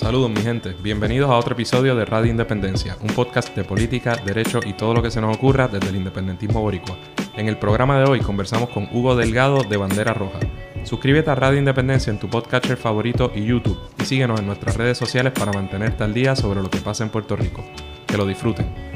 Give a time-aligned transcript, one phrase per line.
[0.00, 4.60] Saludos mi gente, bienvenidos a otro episodio de Radio Independencia, un podcast de política, derecho
[4.64, 6.96] y todo lo que se nos ocurra desde el independentismo boricua.
[7.36, 10.38] En el programa de hoy conversamos con Hugo Delgado de Bandera Roja.
[10.84, 14.96] Suscríbete a Radio Independencia en tu podcatcher favorito y YouTube y síguenos en nuestras redes
[14.96, 17.62] sociales para mantenerte al día sobre lo que pasa en Puerto Rico.
[18.06, 18.89] Que lo disfruten.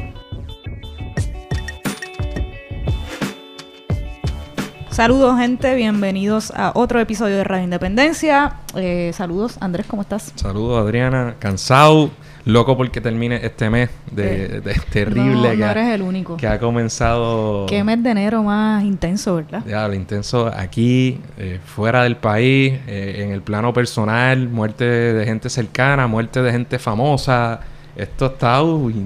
[4.95, 8.59] Saludos gente, bienvenidos a otro episodio de Radio Independencia.
[8.77, 10.33] Eh, saludos, Andrés, ¿cómo estás?
[10.37, 11.35] Saludos, Adriana.
[11.41, 12.13] Cansado,
[12.45, 15.57] loco porque termine este mes de, eh, terrible.
[15.57, 16.37] No, eres el único.
[16.37, 17.67] Que ha comenzado...
[17.67, 19.65] Qué mes de enero más intenso, ¿verdad?
[19.67, 25.51] Ya, lo intenso aquí, eh, fuera del país, en el plano personal, muerte de gente
[25.51, 27.63] cercana, muerte de gente famosa
[27.97, 28.61] esto está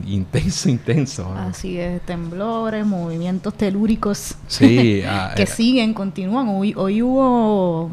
[0.07, 1.35] intenso, intenso.
[1.35, 6.49] Así es, temblores, movimientos telúricos sí, ah, que siguen, continúan.
[6.49, 7.91] Hoy, hoy hubo,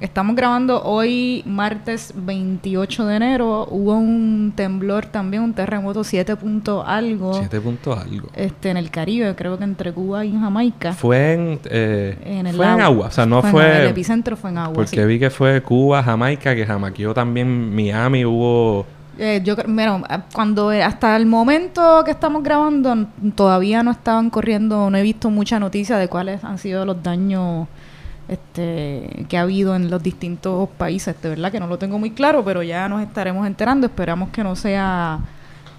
[0.00, 6.86] estamos grabando hoy martes 28 de enero, hubo un temblor también, un terremoto 7 punto
[6.86, 7.34] algo.
[7.34, 8.28] 7 punto algo.
[8.34, 10.94] Este, en el Caribe, creo que entre Cuba y Jamaica.
[10.94, 13.82] Fue en, eh, en el fue en agua, o sea, no fue...
[13.82, 18.24] el epicentro fue en agua, Porque vi que fue Cuba, Jamaica, que jamaqueó también Miami,
[18.24, 18.86] hubo
[19.18, 24.90] eh, yo bueno, cuando eh, hasta el momento que estamos grabando todavía no estaban corriendo,
[24.90, 27.68] no he visto mucha noticia de cuáles han sido los daños
[28.28, 32.12] este, que ha habido en los distintos países, de verdad que no lo tengo muy
[32.12, 35.18] claro, pero ya nos estaremos enterando, esperamos que no sea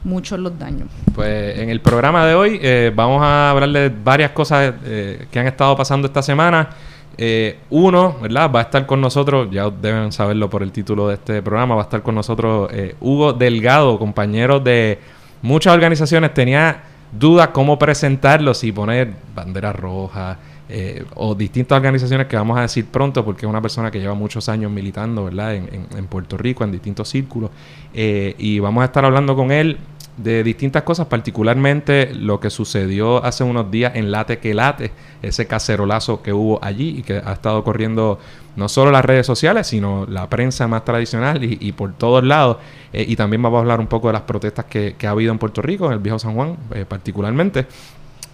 [0.04, 0.90] muchos los daños.
[1.16, 5.40] Pues en el programa de hoy eh, vamos a hablar de varias cosas eh, que
[5.40, 6.70] han estado pasando esta semana.
[7.18, 8.52] Eh, uno, ¿verdad?
[8.54, 11.82] Va a estar con nosotros, ya deben saberlo por el título de este programa, va
[11.82, 15.00] a estar con nosotros eh, Hugo Delgado, compañero de
[15.42, 16.34] muchas organizaciones.
[16.34, 22.62] Tenía dudas cómo presentarlo, si poner bandera roja eh, o distintas organizaciones que vamos a
[22.62, 25.56] decir pronto, porque es una persona que lleva muchos años militando, ¿verdad?
[25.56, 27.52] En, en Puerto Rico, en distintos círculos.
[27.94, 29.78] y vamos a estar hablando con él
[30.24, 34.92] de distintas cosas, particularmente lo que sucedió hace unos días en Late que Late,
[35.22, 38.20] ese cacerolazo que hubo allí y que ha estado corriendo
[38.56, 42.58] no solo las redes sociales, sino la prensa más tradicional y, por todos lados.
[42.92, 45.40] Eh, y también vamos a hablar un poco de las protestas que, ha habido en
[45.40, 47.66] Puerto Rico, en el viejo San Juan eh, particularmente.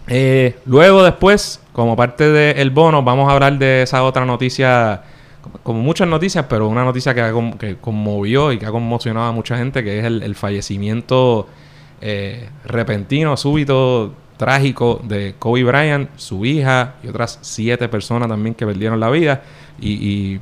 [0.07, 5.03] Eh, luego después, como parte del bono, vamos a hablar de esa otra noticia
[5.63, 9.57] como muchas noticias, pero una noticia que, que, conmovió y que ha conmocionado a mucha
[9.57, 11.47] gente, que es el fallecimiento
[12.02, 18.66] eh, repentino, súbito, trágico de Kobe Bryant, su hija y otras siete personas también que
[18.66, 19.41] perdieron la vida.
[19.80, 20.40] Y,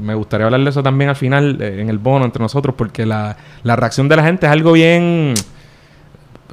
[0.00, 3.04] me gustaría hablar de eso también al final eh, en el bono entre nosotros, porque
[3.04, 5.34] la, reacción de la gente es algo bien.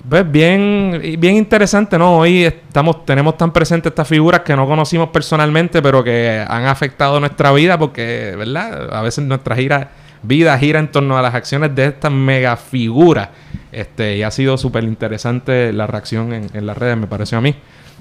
[0.07, 2.19] Pues, bien, bien interesante, ¿no?
[2.19, 7.19] Hoy estamos, tenemos tan presentes estas figuras que no conocimos personalmente, pero que han afectado
[7.19, 8.94] nuestra vida porque, ¿verdad?
[8.94, 9.91] A veces nuestra gira,
[10.27, 13.29] vida gira en torno a las acciones de estas mega figuras
[13.71, 17.55] este, y ha sido súper interesante la reacción en, las redes, me pareció a mí.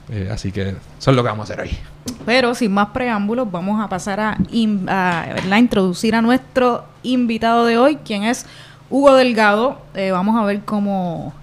[0.09, 1.76] Eh, así que eso es lo que vamos a hacer hoy.
[2.25, 4.38] Pero sin más preámbulos, vamos a pasar a,
[4.88, 8.47] a, introducir a nuestro invitado de hoy, quien es
[8.91, 9.81] Hugo Delgado.
[9.94, 11.34] Eh, vamos a ver cómo,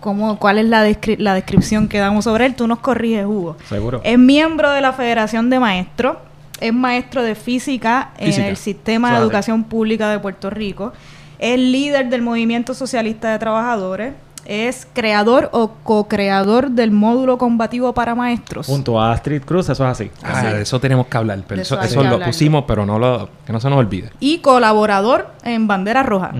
[0.00, 0.86] cómo cuál es la,
[1.18, 2.54] la descripción que damos sobre él.
[2.54, 3.56] Tú nos corriges, Hugo.
[3.68, 4.00] Seguro.
[4.04, 6.16] Es miembro de la Federación de Maestros.
[6.60, 8.42] Es maestro de física, física.
[8.42, 10.92] en el Sistema de Educación Pública de Puerto Rico
[11.38, 14.14] es líder del Movimiento Socialista de Trabajadores,
[14.46, 18.66] es creador o co-creador del módulo combativo para maestros.
[18.66, 20.10] Junto a Astrid Cruz, eso es así.
[20.22, 21.42] Ah, de eso tenemos que hablar.
[21.46, 24.10] Pero eso, lo pusimos, pero no lo, que no se nos olvide.
[24.20, 26.32] Y colaborador en Bandera Roja.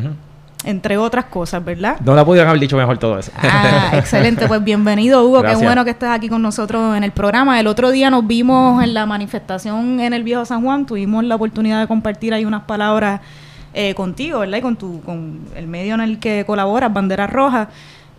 [0.65, 1.99] Entre otras cosas, ¿verdad?
[2.01, 3.31] No la pudieron haber dicho mejor todo eso.
[3.37, 4.49] Ah, excelente.
[4.49, 5.43] Pues bienvenido, Hugo.
[5.43, 7.61] Qué bueno que estés aquí con nosotros en el programa.
[7.61, 10.87] El otro día nos vimos en la manifestación en el Viejo San Juan.
[10.87, 13.21] Tuvimos la oportunidad de compartir ahí unas palabras
[13.75, 14.59] eh, contigo, ¿verdad?
[14.59, 17.69] Y con, tu, con el medio en el que colaboras, Bandera Roja.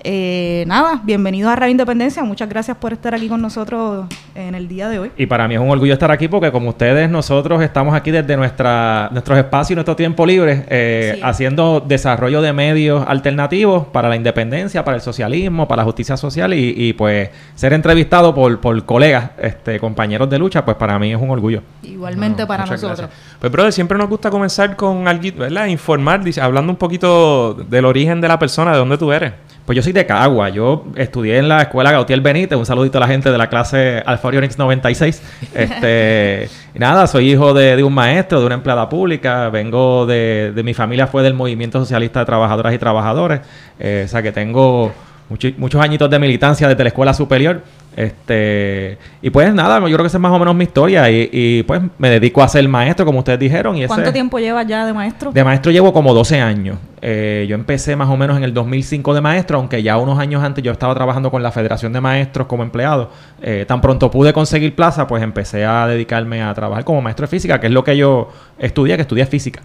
[0.03, 2.23] Eh, nada, bienvenido a Radio Independencia.
[2.23, 5.11] Muchas gracias por estar aquí con nosotros en el día de hoy.
[5.17, 8.37] Y para mí es un orgullo estar aquí porque como ustedes, nosotros estamos aquí desde
[8.37, 14.15] nuestra, nuestros espacios y nuestro tiempo libre eh, haciendo desarrollo de medios alternativos para la
[14.15, 19.31] independencia, para el socialismo, para la justicia social y, pues ser entrevistado por, por colegas,
[19.39, 21.61] este, compañeros de lucha, pues para mí es un orgullo.
[21.81, 23.09] Igualmente para nosotros.
[23.39, 25.65] Pues brother, siempre nos gusta comenzar con algo, ¿verdad?
[25.67, 29.33] Informar, hablando un poquito del origen de la persona, de dónde tú eres.
[29.65, 30.49] Pues yo soy de Cagua.
[30.49, 32.57] Yo estudié en la escuela Gautier Benítez.
[32.57, 35.21] Un saludito a la gente de la clase Alfa Orionix 96.
[35.55, 39.49] Este, nada, soy hijo de, un maestro, de una empleada pública.
[39.49, 43.41] Vengo de, de mi familia, fue del Movimiento Socialista de Trabajadoras y Trabajadores.
[43.79, 44.91] Eh, o sea que tengo
[45.29, 47.61] muchos añitos de militancia desde la escuela superior.
[47.95, 51.09] Este, y pues nada, yo creo que esa es más o menos mi historia.
[51.09, 53.77] Y, pues me dedico a ser maestro, como ustedes dijeron.
[53.77, 55.31] Y ¿Cuánto tiempo llevas ya de maestro?
[55.31, 56.77] De maestro llevo como 12 años.
[57.01, 60.43] Eh, yo empecé más o menos en el 2005 de maestro, aunque ya unos años
[60.43, 63.11] antes yo estaba trabajando con la Federación de Maestros como empleado.
[63.41, 67.29] Eh, tan pronto pude conseguir plaza, pues empecé a dedicarme a trabajar como maestro de
[67.29, 68.29] física, que es lo que yo
[68.59, 69.61] estudié, que estudié física.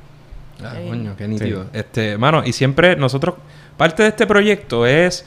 [0.63, 1.67] Ah, coño, qué nítido.
[1.73, 3.37] Este, mano, y siempre nosotros,
[3.77, 5.25] parte de este proyecto es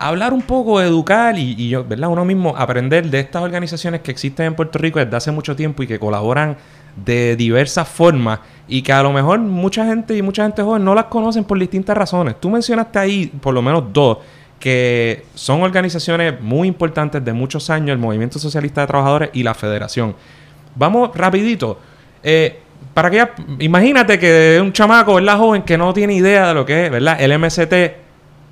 [0.00, 2.08] hablar un poco, educar y, yo, ¿verdad?
[2.08, 5.82] Uno mismo aprender de estas organizaciones que existen en Puerto Rico desde hace mucho tiempo
[5.82, 6.56] y que colaboran
[6.96, 10.94] de diversas formas y que a lo mejor mucha gente y mucha gente joven no
[10.94, 12.40] las conocen por distintas razones.
[12.40, 14.18] Tú mencionaste ahí por lo menos dos
[14.58, 19.54] que son organizaciones muy importantes de muchos años, el Movimiento Socialista de Trabajadores y la
[19.54, 20.16] Federación.
[20.76, 21.78] Vamos rapidito.
[22.22, 22.58] Eh,
[22.94, 25.38] para que imagínate que un chamaco, ¿verdad?
[25.38, 27.20] Joven que no tiene idea de lo que es, ¿verdad?
[27.20, 28.09] El MST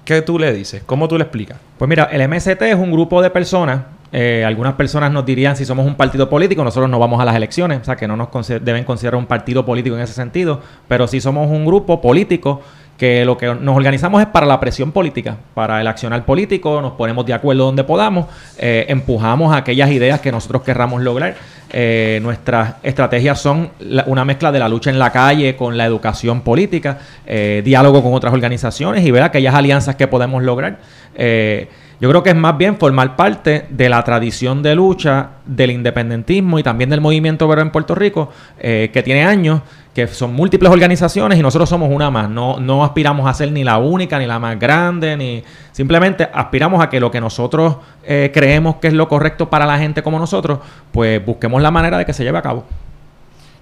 [0.09, 0.83] ¿Qué tú le dices?
[0.87, 1.59] ¿Cómo tú le explicas?
[1.77, 3.83] Pues mira, el MST es un grupo de personas.
[4.11, 7.37] Eh, algunas personas nos dirían si somos un partido político, nosotros no vamos a las
[7.37, 11.07] elecciones, o sea que no nos deben considerar un partido político en ese sentido, pero
[11.07, 12.63] si somos un grupo político
[12.99, 16.93] que lo que nos organizamos es para la presión política, para el accionar político, nos
[16.95, 18.27] ponemos de acuerdo donde podamos,
[18.59, 21.37] eh, empujamos aquellas ideas que nosotros querramos lograr.
[21.71, 23.71] Eh, nuestras estrategias son
[24.07, 28.15] una mezcla de la lucha en la calle con la educación política, eh, diálogo con
[28.15, 30.79] otras organizaciones y ver aquellas alianzas que podemos lograr.
[31.19, 31.69] Eh,
[32.01, 36.59] yo creo que es más bien formar parte de la tradición de lucha del independentismo
[36.59, 39.63] y también del movimiento obrero en Puerto Rico, que tiene años,
[39.99, 42.31] que son múltiples organizaciones y nosotros somos una más.
[42.31, 45.43] No, no aspiramos a ser ni la única, ni la más grande, ni
[45.73, 49.77] simplemente aspiramos a que lo que nosotros eh, creemos que es lo correcto para la
[49.77, 50.61] gente como nosotros,
[50.93, 52.65] pues busquemos la manera de que se lleve a cabo.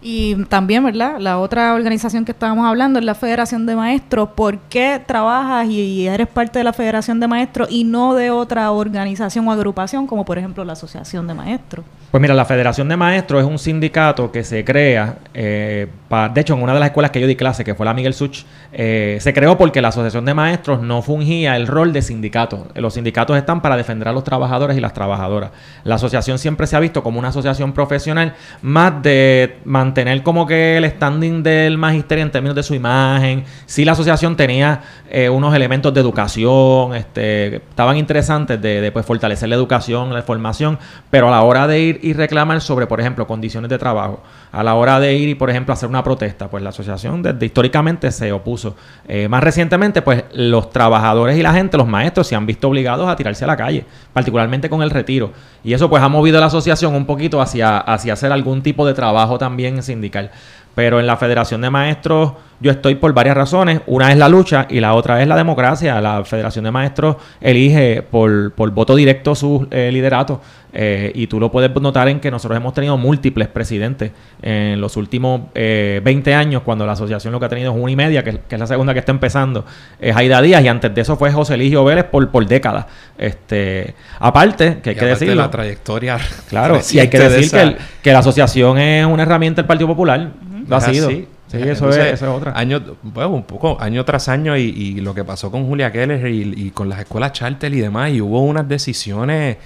[0.09, 1.19] Y también, ¿verdad?
[1.19, 4.29] La otra organización que estábamos hablando es la Federación de Maestros.
[4.37, 8.71] ¿Por qué trabajas y eres parte de la Federación de Maestros y no de otra
[8.71, 11.85] organización o agrupación como por ejemplo la Asociación de Maestros?
[12.11, 15.89] Pues mira, la Federación de Maestros es un sindicato que se crea, eh,
[16.33, 18.15] de hecho en una de las escuelas que yo di clase, que fue la Miguel
[18.15, 22.69] Such, eh, se creó porque la Asociación de Maestros no fungía el rol de sindicato.
[22.77, 25.51] Los sindicatos están para defender a los trabajadores y las trabajadoras.
[25.83, 30.77] La asociación siempre se ha visto como una asociación profesional más de mantener como que
[30.77, 33.45] el standing del magisterio en términos de su imagen.
[33.67, 34.81] Sí la asociación tenía
[35.11, 40.23] eh, unos elementos de educación, este, estaban interesantes de, de pues, fortalecer la educación, la
[40.23, 40.79] formación,
[41.11, 44.23] pero a la hora de ir y reclamar sobre, por ejemplo, condiciones de trabajo.
[44.53, 47.47] A la hora de ir y, por ejemplo, hacer una protesta, pues la asociación desde
[47.47, 48.77] históricamente se opuso.
[49.09, 53.09] Eh, más recientemente, pues los trabajadores y la gente, los maestros, se han visto obligados
[53.09, 55.33] a tirarse a la calle, particularmente con el retiro.
[55.65, 58.87] Y eso pues ha movido a la asociación un poquito hacia, hacia hacer algún tipo
[58.87, 60.31] de trabajo también sindical.
[60.75, 63.81] Pero en la Federación de Maestros yo estoy por varias razones.
[63.87, 66.01] Una es la lucha y la otra es la democracia.
[66.01, 70.41] La Federación de Maestros elige por, por voto directo su eh, liderato.
[70.79, 74.11] Eh, y tú lo puedes notar en que nosotros hemos tenido múltiples presidentes
[74.43, 77.91] en los últimos eh, 20 años, cuando la asociación lo que ha tenido es una
[77.91, 79.65] y media, que, es la segunda que está empezando,
[79.99, 82.85] es Aida Díaz, y antes de eso fue José Eligio Vélez por, por décadas.
[83.17, 85.35] Este, aparte, que hay que decir.
[85.35, 86.19] la trayectoria.
[86.51, 90.29] Claro, y hay que decir que, que la asociación es una herramienta del Partido Popular.
[90.69, 91.11] Lo ha sido.
[91.49, 92.53] Sí, eso, es, eso, es, otra.
[92.57, 96.71] Año, bueno, un poco año tras año y, lo que pasó con Julia Keller y,
[96.71, 99.57] con las escuelas charter y demás, y hubo unas decisiones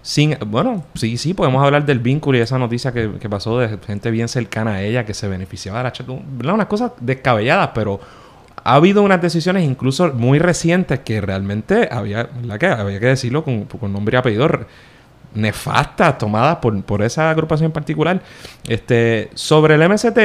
[0.00, 0.36] sin...
[0.46, 4.28] Bueno, sí, sí, podemos hablar del vínculo y esa noticia que, pasó de gente bien
[4.28, 6.20] charter, a ella que se beneficiaba de la charter.
[6.52, 8.00] Unas cosas descabelladas, pero
[8.62, 12.66] ha habido unas decisiones incluso muy recientes que realmente había, ¿la que?
[12.66, 14.48] había que decirlo con, con nombre y apellido
[15.34, 18.20] nefastas tomadas por, por, esa agrupación en particular.
[18.66, 20.18] Este, sobre el MST,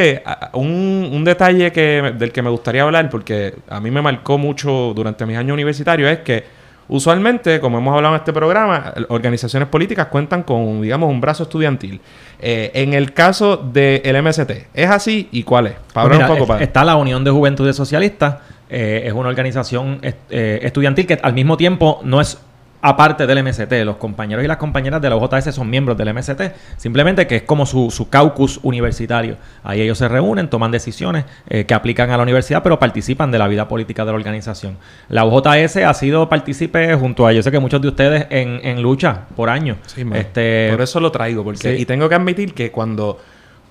[0.53, 4.93] un, un, detalle que, del que me gustaría hablar, porque a mí me marcó mucho
[4.95, 10.07] durante mis años universitarios, es que usualmente, como hemos hablado en este programa, organizaciones políticas
[10.07, 12.01] cuentan con, digamos, un brazo estudiantil.
[12.39, 15.75] Eh, en el caso del MST, ¿es así y cuál es?
[15.93, 16.63] Para pues un poco, para...
[16.63, 18.37] Está la Unión de Juventudes Socialistas.
[18.71, 22.37] Eh, es una organización eh, estudiantil que al mismo tiempo no es
[22.81, 23.71] aparte del MST.
[23.85, 26.41] Los compañeros y las compañeras de la UJS son miembros del MST,
[26.77, 29.37] simplemente que es como su, su caucus universitario.
[29.63, 33.39] Ahí ellos se reúnen, toman decisiones eh, que aplican a la universidad, pero participan de
[33.39, 34.77] la vida política de la organización.
[35.09, 38.81] La UJS ha sido partícipe junto a, yo sé que muchos de ustedes, en, en
[38.81, 39.77] lucha por años.
[40.13, 43.19] este, por eso lo traigo, porque y tengo que admitir que cuando,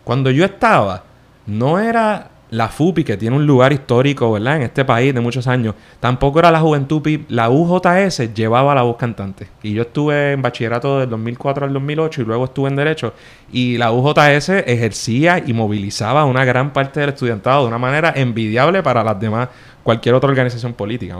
[0.04, 1.04] cuando yo estaba,
[1.46, 4.56] no era la FUPI, que tiene un lugar histórico, ¿verdad?
[4.56, 8.96] En este país de muchos años, tampoco era la Juventud La UJS llevaba la voz
[8.96, 9.48] cantante.
[9.62, 13.12] Y yo estuve en bachillerato del 2004 al 2008 y luego estuve en Derecho.
[13.52, 18.12] Y la UJS ejercía y movilizaba a una gran parte del estudiantado de una manera
[18.16, 19.48] envidiable para las demás,
[19.82, 21.16] cualquier otra organización política,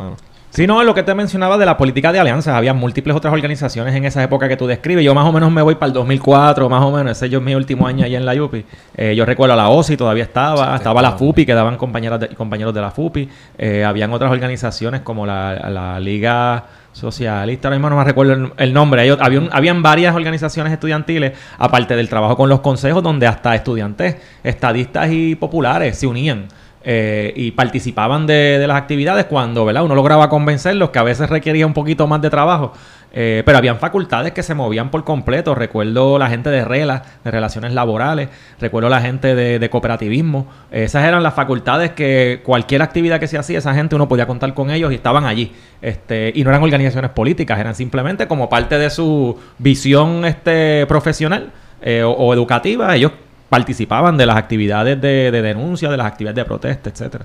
[0.50, 3.94] Sí, no, lo que te mencionaba de la política de alianzas, había múltiples otras organizaciones
[3.94, 5.04] en esa época que tú describes.
[5.04, 7.54] Yo más o menos me voy para el 2004, más o menos, ese es mi
[7.54, 8.64] último año ahí en la UPI.
[8.96, 12.28] Eh, yo recuerdo a la OSI, todavía estaba, estaba la FUPI, que daban compañeras de,
[12.28, 13.28] compañeros de la FUPI.
[13.58, 19.02] Eh, habían otras organizaciones como la, Liga Socialista, ahora mismo no me recuerdo el, nombre.
[19.02, 24.16] Hay, habían, habían varias organizaciones estudiantiles, aparte del trabajo con los consejos, donde hasta estudiantes,
[24.42, 26.48] estadistas y populares se unían.
[26.85, 29.82] Eh, y participaban de, las actividades cuando ¿verdad?
[29.82, 32.73] uno lograba convencerlos, que a veces requería un poquito más de trabajo.
[33.11, 35.54] Eh, pero habían facultades que se movían por completo.
[35.54, 38.28] Recuerdo la gente de RELA, de Relaciones Laborales.
[38.61, 40.47] Recuerdo la gente de, cooperativismo.
[40.70, 44.54] Esas eran las facultades que cualquier actividad que se hacía, esa gente uno podía contar
[44.54, 45.52] con ellos y estaban allí.
[45.82, 51.50] Este, y no eran organizaciones políticas, eran simplemente como parte de su visión este, profesional
[51.80, 52.94] eh, o educativa.
[52.94, 53.12] Ellos
[53.48, 57.24] participaban de las actividades de, denuncia, de las actividades de protesta, etcétera.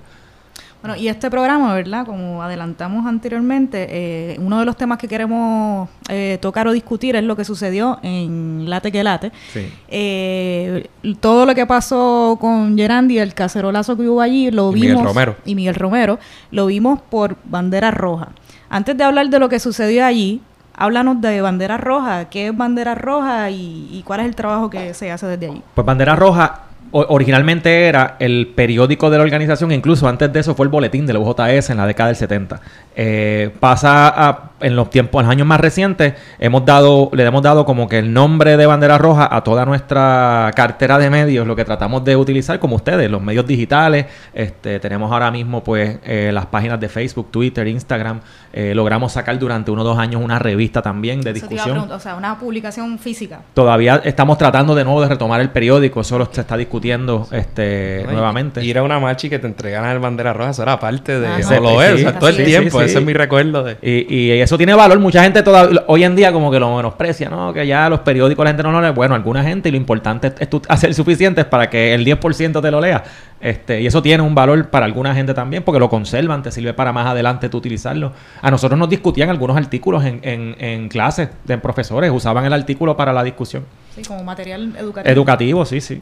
[0.82, 2.06] Bueno, y este programa, ¿verdad?
[2.06, 7.24] Como adelantamos anteriormente, eh, uno de los temas que queremos eh, tocar o discutir es
[7.24, 9.32] lo que sucedió en Late que Late.
[9.54, 9.72] Sí.
[9.88, 10.88] Eh,
[11.22, 14.90] todo lo que pasó con Gerandi, el cacerolazo que hubo allí, lo vimos.
[14.90, 15.36] Miguel Romero.
[15.46, 16.20] Y Miguel Romero,
[16.52, 18.30] lo vimos por bandera roja.
[18.70, 20.42] Antes de hablar de lo que sucedió allí,
[20.76, 22.26] Háblanos de Bandera Roja.
[22.30, 25.62] ¿Qué es Bandera Roja y, cuál es el trabajo que se hace desde allí?
[25.74, 26.62] Pues Bandera Roja
[26.94, 31.14] originalmente era el periódico de la organización, incluso antes de eso fue el boletín de
[31.14, 32.62] la UJS en la década del 70.
[32.96, 37.66] Eh, pasa en los tiempos, en los años más recientes, hemos dado, le hemos dado
[37.66, 41.66] como que el nombre de bandera roja a toda nuestra cartera de medios, lo que
[41.66, 44.06] tratamos de utilizar como ustedes, los medios digitales.
[44.34, 48.22] Este, tenemos ahora mismo pues eh, las páginas de Facebook, Twitter, Instagram.
[48.52, 51.78] Eh, logramos sacar durante uno o dos años una revista también de discusión.
[51.78, 53.42] o sea, una publicación física.
[53.54, 58.64] Todavía estamos tratando de nuevo de retomar el periódico, solo se está discutiendo este, nuevamente.
[58.64, 61.40] Ir a una marcha y que te entregan el bandera roja, eso era parte de...
[61.40, 63.78] Eso lo es, todo el tiempo ese es mi recuerdo de...
[63.82, 65.00] Y, eso tiene valor.
[65.00, 67.54] Mucha gente todavía, hoy en día como que lo menosprecia, ¿no?
[67.54, 68.94] Que ya los periódicos la gente no lo lee.
[68.94, 72.82] Bueno, alguna gente y lo importante es, hacer suficientes para que el 10% te lo
[72.82, 73.04] lea.
[73.40, 76.74] Este, y eso tiene un valor para alguna gente también porque lo conservan, te sirve
[76.74, 78.14] para más adelante tú utilizarlo.
[78.42, 82.96] A nosotros nos discutían algunos artículos en, en, en clases de profesores, usaban el artículo
[82.96, 83.66] para la discusión.
[83.96, 85.12] Sí, como material educativo.
[85.14, 86.02] Educativo, sí, sí.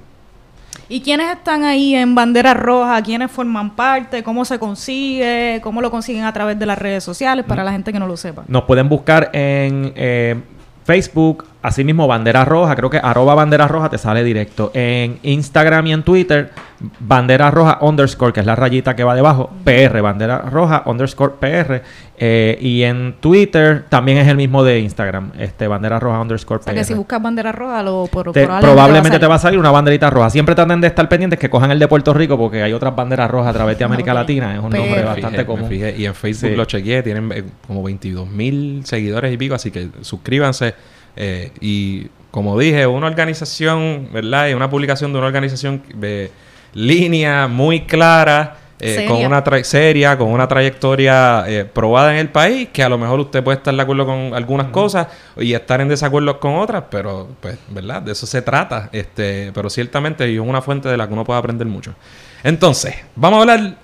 [0.89, 3.01] ¿Y quiénes están ahí en bandera roja?
[3.01, 4.23] ¿Quiénes forman parte?
[4.23, 5.59] ¿Cómo se consigue?
[5.63, 8.17] ¿Cómo lo consiguen a través de las redes sociales para la gente que no lo
[8.17, 8.43] sepa?
[8.47, 10.35] Nos pueden buscar en eh,
[10.83, 14.71] Facebook, Asimismo, bandera roja, creo que arroba bandera roja te sale directo.
[14.73, 16.49] En Instagram y en Twitter,
[16.99, 21.83] bandera roja underscore, que es la rayita que va debajo, PR, bandera roja underscore PR.
[22.17, 26.63] Eh, y en Twitter también es el mismo de Instagram, este bandera roja underscore o
[26.63, 30.09] sea, que si buscas bandera roja, lo, por, probablemente, te va, a salir una banderita
[30.09, 30.29] roja.
[30.29, 33.29] Siempre traten de estar pendientes que cojan el de Puerto Rico porque hay otras banderas
[33.29, 34.53] rojas a través de América Latina.
[34.55, 35.69] Es un nombre bastante común.
[35.71, 39.89] Y en Facebook lo chequeé, tienen eh, como 22 mil seguidores y pico, así que
[40.01, 40.73] suscríbanse
[41.15, 44.47] eh, y como dije, una organización, ¿verdad?
[44.49, 46.31] Y una publicación de una organización de
[46.73, 52.69] línea muy clara, eh, con una seria, con una trayectoria eh, probada en el país,
[52.73, 55.87] que a lo mejor usted puede estar de acuerdo con algunas cosas y estar en
[55.87, 58.01] desacuerdo con otras, pero pues, ¿verdad?
[58.01, 58.89] De eso se trata.
[58.91, 61.93] Este, pero ciertamente es una fuente de la que uno puede aprender mucho.
[62.43, 63.75] Entonces, vamos a hablar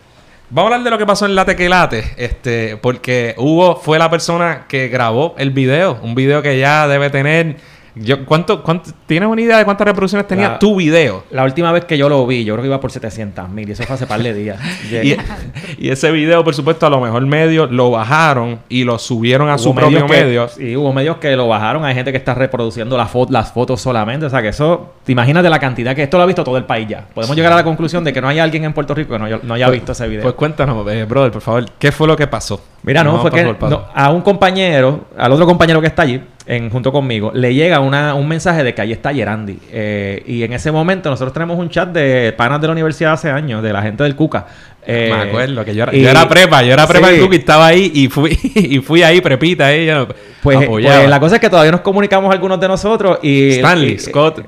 [0.49, 3.99] Vamos a hablar de lo que pasó en Late que Late, este, porque Hugo fue
[3.99, 7.57] la persona que grabó el video, un video que ya debe tener
[8.01, 11.23] yo, ¿cuánto, cuánto, ¿Tienes una idea de cuántas reproducciones tenía tu video?
[11.31, 13.71] La última vez que yo lo vi, yo creo que iba por 700 mil y
[13.71, 14.59] eso fue hace par de días.
[15.77, 19.57] y, ese video, por supuesto, a lo mejor medios lo bajaron y lo subieron a
[19.57, 20.49] su propio medio.
[20.59, 21.85] Y hubo medios que lo bajaron.
[21.85, 24.25] Hay gente que está reproduciendo las fotos solamente.
[24.25, 26.57] O sea, que eso, te imaginas de la cantidad que esto lo ha visto todo
[26.57, 27.05] el país ya.
[27.13, 29.53] Podemos llegar a la conclusión de que no hay alguien en Puerto Rico que no,
[29.53, 30.23] haya pues, visto ese video.
[30.23, 32.61] Pues cuéntanos, eh, brother, por favor, ¿qué fue lo que pasó?
[32.83, 33.55] Mira, no, fue que
[33.93, 38.15] a un compañero, al otro compañero que está allí, en, junto conmigo, le llega una,
[38.15, 39.59] un mensaje de que ahí está Gerandi.
[39.71, 43.29] Eh, y en ese momento nosotros tenemos un chat de panas de la universidad hace
[43.29, 44.47] años, de la gente del Cuca.
[44.89, 47.27] Eh, me acuerdo que yo era, yo era prepa, yo era prepa sí.
[47.33, 50.07] estaba ahí y fui, y fui ahí prepita ella.
[50.41, 54.45] Pues, pues, la cosa es que todavía nos comunicamos algunos de nosotros y Stanley, Scott,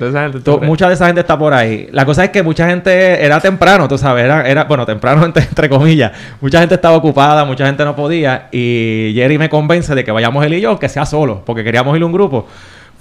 [0.62, 1.89] mucha de esa gente está por ahí.
[1.91, 5.67] La cosa es que mucha gente era temprano, tú sabes, era, era bueno, temprano entre,
[5.67, 6.13] comillas.
[6.39, 10.46] Mucha gente estaba ocupada, mucha gente no podía y Jerry me convence de que vayamos
[10.46, 12.48] él y yo, que sea solo, porque queríamos ir a un grupo.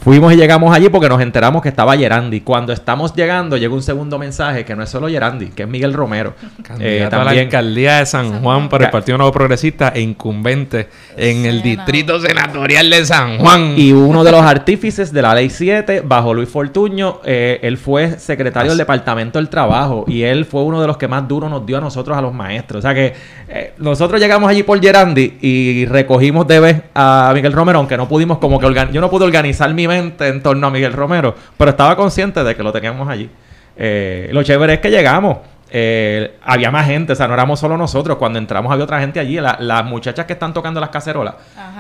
[0.01, 2.43] Fuimos y llegamos allí porque nos enteramos que estaba Gerandi.
[2.43, 5.93] Cuando estamos llegando, llega un segundo mensaje que no es solo Gerandi, que es Miguel
[5.93, 6.35] Romero.
[6.81, 11.45] Eh, también, la alcaldía de San Juan por el Partido Nuevo Progresista e incumbente en
[11.47, 13.75] el distrito senatorial de San Juan.
[13.77, 18.19] Y uno de los artífices de la Ley 7, bajo Luis Fortuño, eh, él fue
[18.19, 21.65] secretario del Departamento del Trabajo y él fue uno de los que más duro nos
[21.65, 22.81] dio a nosotros, a los maestros.
[22.81, 23.15] O sea que
[23.49, 28.07] eh, nosotros llegamos allí por Gerandi y recogimos de vez a Miguel Romero, aunque no
[28.07, 31.97] pudimos como que yo no pude organizar mi en torno a Miguel Romero, pero estaba
[31.97, 33.31] consciente de que lo teníamos allí.
[33.77, 35.39] Eh, lo chévere es que llegamos.
[35.71, 38.17] Eh, había más gente, o sea, no éramos solo nosotros.
[38.19, 41.35] Cuando entramos había otra gente allí, las muchachas que están tocando las cacerolas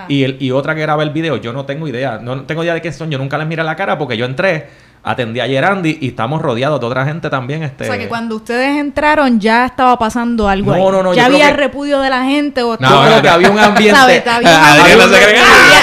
[0.08, 2.74] y, el, y otra que graba el video, yo no tengo idea, no tengo idea
[2.74, 4.68] de quién son, yo nunca les miré la cara porque yo entré
[5.02, 7.62] atendí a Gerandi y estamos rodeados de otra gente también.
[7.62, 7.84] Este...
[7.84, 10.76] O sea, que cuando ustedes entraron ya estaba pasando algo.
[10.76, 11.14] No, no, no.
[11.14, 12.62] Ya había repudio de la gente.
[12.62, 14.24] O no, creo que había un ambiente.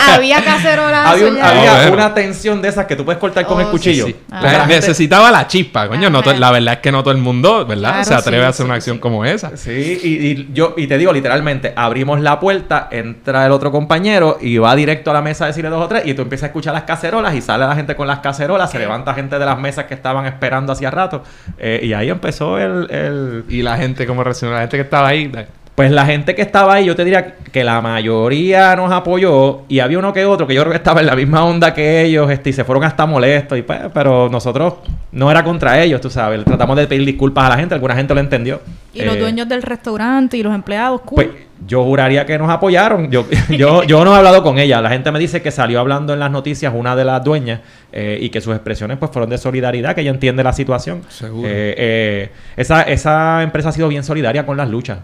[0.07, 1.07] había, cacerolas.
[1.07, 4.07] Había, una tensión de esas que tú puedes cortar con el oh, cuchillo.
[4.31, 4.65] Ah.
[4.67, 6.09] Necesitaba la chispa, coño.
[6.09, 8.03] No la verdad es que no todo el mundo, ¿verdad?
[8.03, 9.55] se atreve a hacer una acción como esa.
[9.57, 14.57] Sí, y, yo y te digo literalmente, abrimos la puerta, entra el otro compañero y
[14.57, 16.73] va directo a la mesa a decirle dos o tres y tú empiezas a escuchar
[16.73, 19.85] las cacerolas y sale la gente con las cacerolas, se levanta gente de las mesas
[19.85, 21.23] que estaban esperando hacía rato.
[21.57, 24.53] Eh, y ahí empezó el, ¿Y la gente cómo reaccionó?
[24.53, 25.31] La gente que estaba ahí...
[25.75, 29.79] Pues la gente que estaba ahí, yo te diría que la mayoría nos apoyó y
[29.79, 32.31] había uno que otro que yo creo que estaba en la misma onda que ellos
[32.31, 33.57] este, y se fueron hasta molestos.
[33.57, 34.75] Y pues, pero nosotros
[35.11, 36.45] no era contra ellos, tú sabes.
[36.45, 38.61] Tratamos de pedir disculpas a la gente, alguna gente lo entendió.
[38.95, 41.25] Y los eh, dueños del restaurante y los empleados, cool.
[41.25, 43.09] Pues, yo juraría que nos apoyaron.
[43.11, 44.81] Yo, yo, yo no he hablado con ella.
[44.81, 47.61] La gente me dice que salió hablando en las noticias una de las dueñas
[47.91, 51.03] eh, y que sus expresiones pues fueron de solidaridad, que ella entiende la situación.
[51.09, 51.47] Seguro.
[51.47, 54.99] Eh, eh, esa, esa empresa ha sido bien solidaria con las luchas.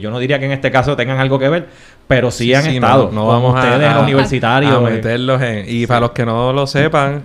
[0.00, 1.66] yo no diría que en este caso tengan algo que ver,
[2.10, 3.12] pero sí, han estado.
[3.12, 4.82] No, vamos ustedes, a, universitarios.
[4.82, 5.64] meterlos en.
[5.68, 7.22] Y para los que no lo sepan,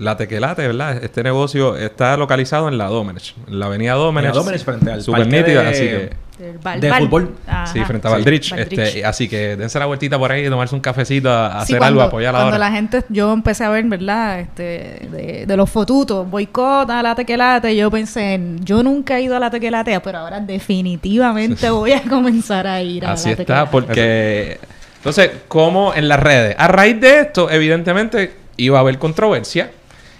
[0.00, 1.04] la Tequelate, ¿verdad?
[1.04, 4.34] Este negocio está localizado en la Domenech, en la avenida Domenech.
[4.34, 7.34] la Domenech frente al Super nítida, así que de fútbol.
[7.72, 8.52] sí, frente a Valdrich.
[8.52, 12.34] Este, así que dense la vueltita por ahí, tomarse un cafecito, a, hacer algo, apoyar
[12.34, 14.40] a la Cuando la gente, yo empecé a ver, ¿verdad?
[14.40, 19.40] Este, de, los fotutos, boicot a la tequelate, yo pensé, yo nunca he ido a
[19.40, 24.58] la tequelate, pero ahora definitivamente voy a comenzar a ir a así está, porque...
[24.96, 26.56] Entonces, ¿cómo en las redes?
[26.58, 29.70] A raíz de esto, evidentemente, iba a haber controversia.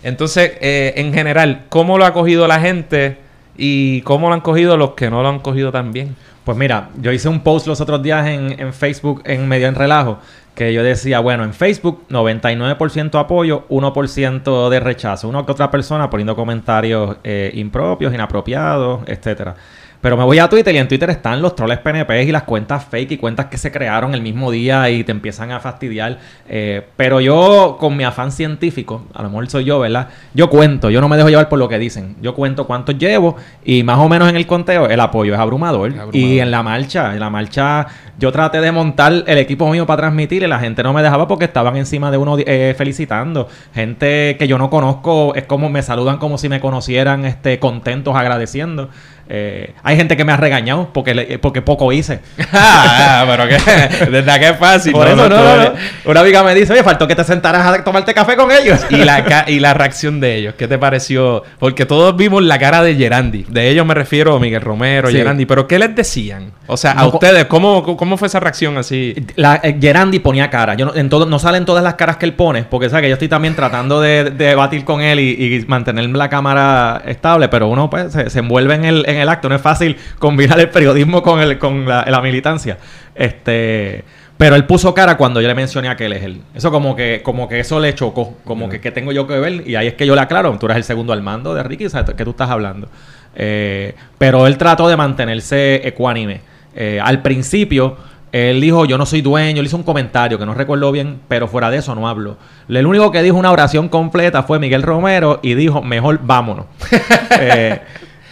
[0.03, 3.19] Entonces, eh, en general, ¿cómo lo ha cogido la gente?
[3.61, 6.15] ¿Y cómo lo han cogido los que no lo han cogido tan bien?
[6.45, 10.19] Pues mira, yo hice un post los otros días en, Facebook en medio en relajo
[10.55, 15.29] que yo decía, bueno, en Facebook 99% apoyo, 1% de rechazo.
[15.29, 19.57] Una que otra persona poniendo comentarios eh, impropios, inapropiados, etcétera.
[20.01, 22.85] Pero me voy a Twitter y en Twitter están los troles PNP y las cuentas
[22.85, 26.19] fake y cuentas que se crearon el mismo día y te empiezan a fastidiar.
[26.49, 30.09] Eh, pero yo, con mi afán científico, a lo mejor soy yo, ¿verdad?
[30.35, 32.17] Yo cuento, yo no me dejo llevar por lo que dicen.
[32.21, 35.93] Yo cuento cuántos llevo y más o menos en el conteo el apoyo es abrumador.
[36.13, 37.87] Y en la marcha, en la marcha
[38.19, 41.29] yo traté de montar el equipo mío para transmitir y la gente no me dejaba
[41.29, 43.49] porque estaban encima de uno eh, felicitando.
[43.73, 48.17] Gente que yo no conozco, es como me saludan como si me conocieran, este, contentos,
[48.17, 48.91] agradeciendo.
[49.31, 52.21] Eh, hay gente que me ha regañado porque, porque poco hice.
[52.53, 54.93] ah, pero que desde que es fácil.
[54.93, 55.73] Por eso, no, no,
[56.07, 58.81] Una amiga me dice, oye, faltó que te sentaras a tomarte café con ellos.
[58.91, 61.43] y, la y la reacción de ellos, ¿qué te pareció?
[61.59, 63.45] Porque todos vimos la cara de Gerandi.
[63.49, 65.45] De ellos me refiero a Miguel Romero, Gerandi.
[65.45, 66.53] Pero ¿qué les decían?
[66.67, 69.15] O sea, a ustedes, ¿cómo, ¿cómo fue esa reacción así?
[69.37, 70.75] La, eh, Gerandi ponía cara.
[70.75, 73.09] Yo no, en todo, no salen todas las caras que él pone, porque sabes que
[73.09, 77.91] yo estoy también tratando de, debatir con él y, mantener la cámara estable, pero uno
[77.91, 79.49] pues, se, envuelve en el el acto.
[79.49, 82.79] No es fácil combinar el periodismo con, el, con la, militancia.
[83.15, 84.05] Este,
[84.37, 86.43] pero él puso cara cuando yo le mencioné a que él es él.
[86.55, 88.37] Eso como que, como que eso le chocó.
[88.45, 89.69] Como que, ¿qué tengo yo que ver?
[89.69, 91.89] Y ahí es que yo le aclaro, tú eres el segundo al mando de Ricky,
[91.89, 92.89] ¿sabes qué tú estás hablando?
[93.35, 96.41] Eh, pero él trató de mantenerse ecuánime.
[96.75, 97.97] Eh, al principio,
[98.33, 101.49] él dijo, yo no soy dueño, él hizo un comentario que no recuerdo bien, pero
[101.49, 102.37] fuera de eso no hablo.
[102.69, 106.67] El único que dijo una oración completa fue Miguel Romero y dijo, mejor vámonos.
[107.41, 107.81] eh,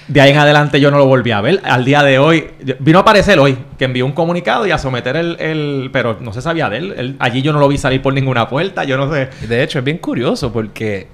[0.08, 1.60] de ahí en adelante yo no lo volví a ver.
[1.64, 5.16] Al día de hoy, vino a aparecer hoy, que envió un comunicado y a someter
[5.16, 7.16] el, el pero no se sabía de él.
[7.18, 9.28] Allí yo no lo vi salir por ninguna puerta, yo no sé.
[9.46, 11.08] De hecho, es bien curioso porque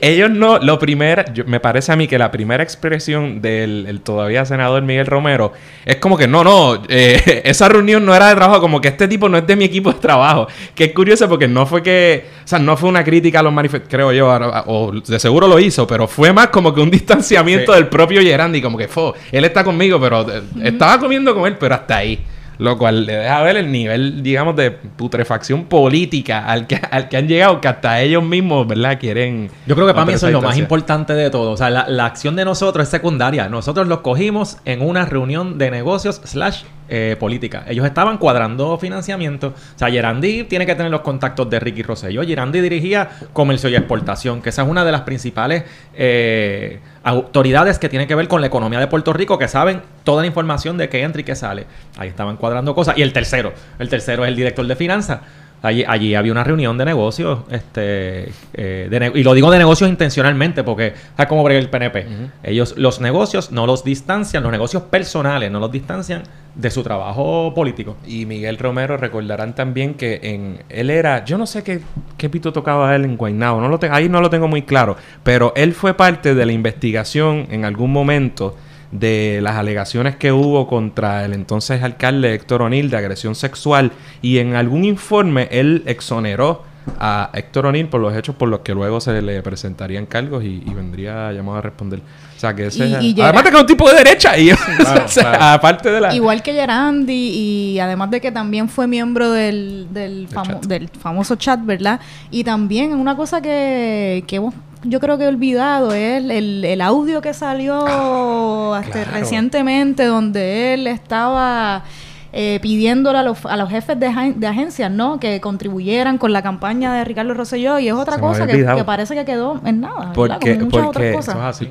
[0.00, 4.82] ellos no, lo primero, me parece a mí que la primera expresión del todavía senador
[4.82, 5.52] Miguel Romero
[5.84, 9.08] es como que no, no, eh, esa reunión no era de trabajo, como que este
[9.08, 10.48] tipo no es de mi equipo de trabajo.
[10.74, 13.52] Que es curioso porque no fue que, o sea, no fue una crítica a los
[13.52, 14.28] manifestantes, creo yo,
[14.66, 18.60] o de seguro lo hizo, pero fue más como que un distanciamiento del propio Gerandi,
[18.60, 22.18] como que fue, él está conmigo, pero eh, estaba comiendo con él, pero hasta ahí.
[22.58, 27.16] Lo cual le deja ver el nivel, digamos, de putrefacción política al que, al que
[27.16, 28.98] han llegado, que hasta ellos mismos, ¿verdad?
[28.98, 29.48] Quieren...
[29.66, 31.52] Yo creo que para mí eso es lo más importante de todo.
[31.52, 33.48] O sea, la, la acción de nosotros es secundaria.
[33.48, 37.64] Nosotros los cogimos en una reunión de negocios slash eh, política.
[37.68, 39.48] Ellos estaban cuadrando financiamiento.
[39.48, 42.22] O sea, Gerandi tiene que tener los contactos de Ricky Rosselló.
[42.22, 47.88] Gerandi dirigía comercio y exportación, que esa es una de las principales eh, autoridades que
[47.88, 50.88] tiene que ver con la economía de Puerto Rico, que saben toda la información de
[50.88, 51.66] qué entra y qué sale.
[51.96, 52.96] Ahí estaban cuadrando cosas.
[52.96, 55.20] Y el tercero, el tercero es el director de finanzas.
[55.60, 60.62] Allí, allí, había una reunión de negocios, este, eh, y lo digo de negocios intencionalmente,
[60.62, 62.06] porque es como brega el PNP.
[62.44, 66.22] Ellos, los negocios no los distancian, los negocios personales no los distancian
[66.54, 67.96] de su trabajo político.
[68.06, 71.80] Y Miguel Romero recordarán también que en él era, yo no sé qué,
[72.16, 75.52] qué pito tocaba él en Guaynabo, no lo ahí no lo tengo muy claro, pero
[75.56, 78.56] él fue parte de la investigación en algún momento
[78.92, 84.38] de las alegaciones que hubo contra el entonces alcalde Héctor O'Neill de agresión sexual y
[84.38, 86.64] en algún informe él exoneró
[86.98, 90.62] a Héctor O'Neill por los hechos por los que luego se le presentarían cargos y,
[90.74, 92.00] vendría llamado a responder.
[92.36, 94.50] O sea, que ese además de que es un tipo de derecha y
[95.40, 100.28] aparte de la igual que Gerandi y además de que también fue miembro del del,
[100.66, 102.00] del famoso chat, ¿verdad?
[102.30, 106.80] Y también una cosa que, que hemos yo creo que he olvidado es el, el,
[106.80, 111.84] audio que salió ah, recientemente donde él estaba
[112.32, 115.18] eh, pidiéndole a los, a los jefes de, de, agencias, ¿no?
[115.18, 119.24] Que contribuyeran con la campaña de Ricardo Rosselló y es otra cosa que, parece que
[119.24, 120.12] quedó en nada.
[120.12, 121.18] Porque, porque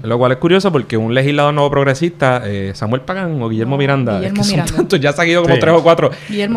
[0.02, 4.18] Lo cual es curioso porque un legislador nuevo progresista, eh, Samuel Pagan o Guillermo Miranda,
[4.18, 4.98] Guillermo Miranda.
[5.00, 6.10] ya se ha ido como tres o cuatro,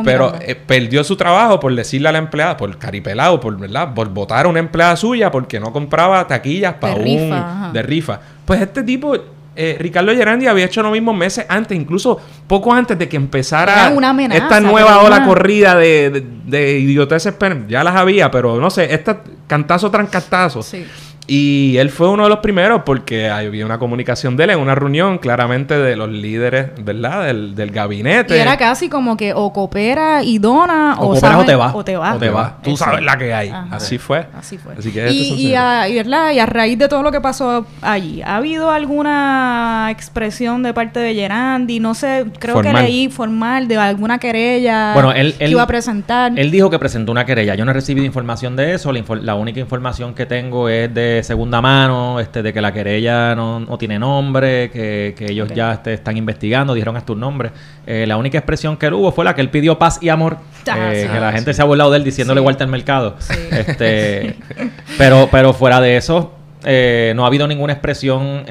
[0.04, 3.92] pero eh, perdió su trabajo por decirle a la empleada, por caripelado, por, ¿verdad?
[3.92, 7.72] por votar a una empleada suya porque no compraba taquillas para un...
[7.72, 8.20] de rifa.
[8.46, 9.14] Pues este tipo
[9.62, 13.92] eh, Ricardo Gerandi había hecho lo mismo meses antes, incluso poco antes de que empezara
[14.30, 17.34] esta nueva ola corrida de, de, de idioteces.
[17.68, 20.62] Ya las había, pero no sé, esta cantazo tras cantazo.
[20.62, 20.86] Sí.
[21.32, 24.74] Y él fue uno de los primeros porque había una comunicación de él en una
[24.74, 27.26] reunión claramente de los líderes, ¿verdad?
[27.26, 28.36] Del, del gabinete.
[28.36, 31.72] Y era casi como que o coopera y dona o, o, o te va.
[31.72, 32.14] O te va.
[32.14, 32.32] O te.
[32.68, 33.52] Tú sabes la que hay.
[33.70, 34.26] Así fue.
[34.36, 34.74] Así fue.
[34.76, 36.32] Así que y, y, a, y, ¿verdad?
[36.32, 40.98] y a raíz de todo lo que pasó allí, ¿ha habido alguna expresión de parte
[40.98, 41.78] de Gerandi?
[41.78, 46.32] No sé, creo que leí formal de alguna querella bueno, él, que iba a presentar.
[46.36, 47.54] Él dijo que presentó una querella.
[47.54, 48.90] Yo no he recibido información de eso.
[48.90, 53.34] La, la única información que tengo es de segunda mano, este, de que la querella
[53.34, 57.50] no, tiene nombre, que, ellos ya este, están investigando, dijeron hasta un nombre.
[57.86, 60.38] Eh, la única expresión que él hubo fue la que él pidió paz y amor,
[60.68, 63.16] ah, eh, que la gente se ha burlado de él diciéndole vuelta al mercado.
[63.50, 64.36] Este,
[64.98, 66.32] pero, pero fuera de eso,
[66.64, 68.44] eh, no ha habido ninguna expresión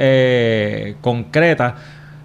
[1.02, 1.76] concreta.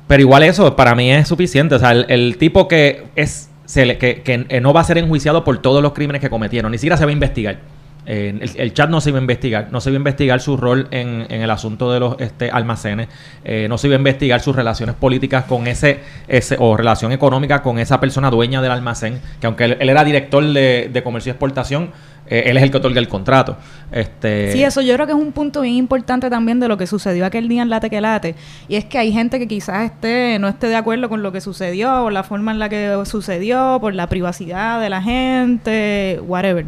[0.07, 1.77] Pero igual eso para mí es suficiente.
[1.77, 5.59] O sea, el, tipo que es se que, que, no va a ser enjuiciado por
[5.63, 7.59] todos los crímenes que cometieron, ni siquiera se va a investigar
[8.07, 11.27] el, chat no se iba a investigar, no se iba a investigar su rol en,
[11.31, 13.09] el asunto de los este, almacenes,
[13.45, 17.63] eh, no se iba a investigar sus relaciones políticas con ese, ese o relación económica
[17.63, 21.91] con esa persona dueña del almacén, que aunque él, era director de, comercio y exportación,
[22.27, 23.59] eh, él es el que otorga el contrato.
[23.93, 24.53] Este...
[24.53, 27.27] Sí, eso yo creo que es un punto bien importante también de lo que sucedió
[27.27, 28.35] aquel día en Late que Late.
[28.67, 31.43] Y es que hay gente que quizás esté, no esté de acuerdo con lo que
[31.43, 36.67] sucedió, por la forma en la que sucedió, por la privacidad de la gente, whatever.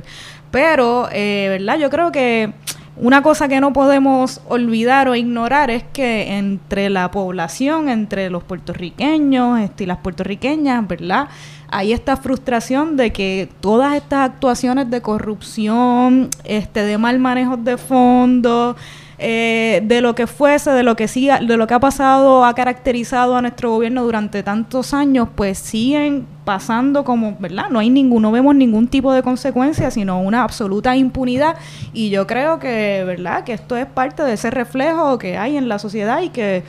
[0.56, 1.76] Pero, eh, ¿verdad?
[1.76, 2.50] Yo creo que
[2.96, 8.42] una cosa que no podemos olvidar o ignorar es que entre la población, entre los
[8.42, 11.28] puertorriqueños este, y las puertorriqueñas, ¿verdad?
[11.68, 17.76] Hay esta frustración de que todas estas actuaciones de corrupción, este, de mal manejo de
[17.76, 18.76] fondos,
[19.18, 22.54] eh, de lo que fuese, de lo que siga, de lo que ha pasado, ha
[22.54, 27.70] caracterizado a nuestro gobierno durante tantos años, pues siguen pasando como, ¿verdad?
[27.70, 31.56] No hay ningún, no vemos ningún tipo de consecuencia, sino una absoluta impunidad.
[31.92, 33.44] Y yo creo que, ¿verdad?
[33.44, 36.62] Que esto es parte de ese reflejo que hay en la sociedad y que,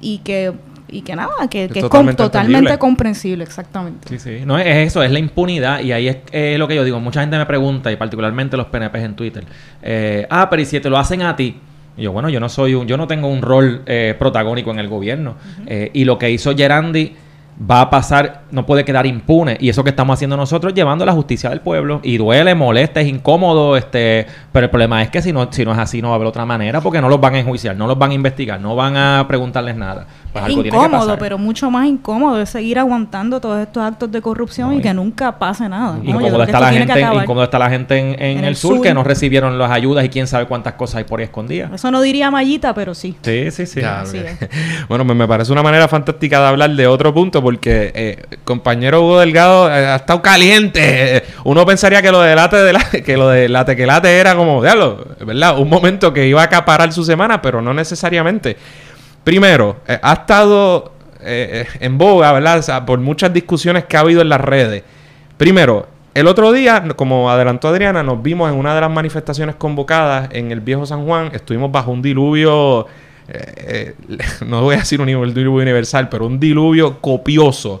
[0.00, 0.52] y que
[0.86, 4.08] y que nada, que, es, totalmente, comprensible, exactamente.
[4.08, 7.00] Sí, sí, no es eso, es la impunidad y ahí es lo que yo digo,
[7.00, 9.44] mucha gente me pregunta y particularmente los PNP en Twitter,
[9.82, 11.56] eh, ah, pero ¿y si te lo hacen a ti?
[11.96, 14.78] Y yo, bueno, yo no soy un, yo no tengo un rol eh, protagónico en
[14.78, 15.36] el gobierno.
[15.66, 17.14] Eh, y lo que hizo Gerandi
[17.58, 19.56] va a pasar, no puede quedar impune.
[19.60, 22.00] Y eso que estamos haciendo nosotros, llevando la justicia del pueblo.
[22.02, 25.72] Y duele, molesta, es incómodo, este, pero el problema es que si no, si no
[25.72, 27.86] es así, no va a haber otra manera, porque no los van a enjuiciar, no
[27.86, 30.06] los van a investigar, no van a preguntarles nada.
[30.32, 34.80] Pues incómodo, pero mucho más incómodo es seguir aguantando todos estos actos de corrupción y,
[34.80, 35.98] que nunca pase nada.
[36.02, 36.92] Incómodo, está la, gente,
[37.42, 40.74] está la gente en, el, sur, que no recibieron las ayudas y quién sabe cuántas
[40.74, 41.70] cosas hay por ahí escondidas.
[41.72, 43.16] Eso no diría Mallita, pero sí.
[43.22, 43.80] Sí, sí, sí.
[44.88, 49.02] bueno, me, me parece una manera fantástica de hablar de otro punto porque eh, compañero
[49.02, 51.22] Hugo Delgado eh, ha estado caliente.
[51.44, 54.34] Uno pensaría que lo de late de la, que lo de late que late era
[54.34, 55.58] como, diablo, ¿verdad?
[55.58, 58.56] Un momento que iba a acaparar su semana, pero no necesariamente.
[59.22, 60.92] Primero, eh, ha estado
[61.26, 62.84] en boga, ¿verdad?
[62.84, 64.82] por muchas discusiones que ha habido en las redes.
[65.38, 70.28] Primero, el otro día, como adelantó Adriana, nos vimos en una de las manifestaciones convocadas
[70.32, 71.30] en el viejo San Juan.
[71.32, 72.86] Estuvimos bajo un diluvio
[73.28, 77.80] eh, eh, no voy a decir un diluvio universal, pero un diluvio copioso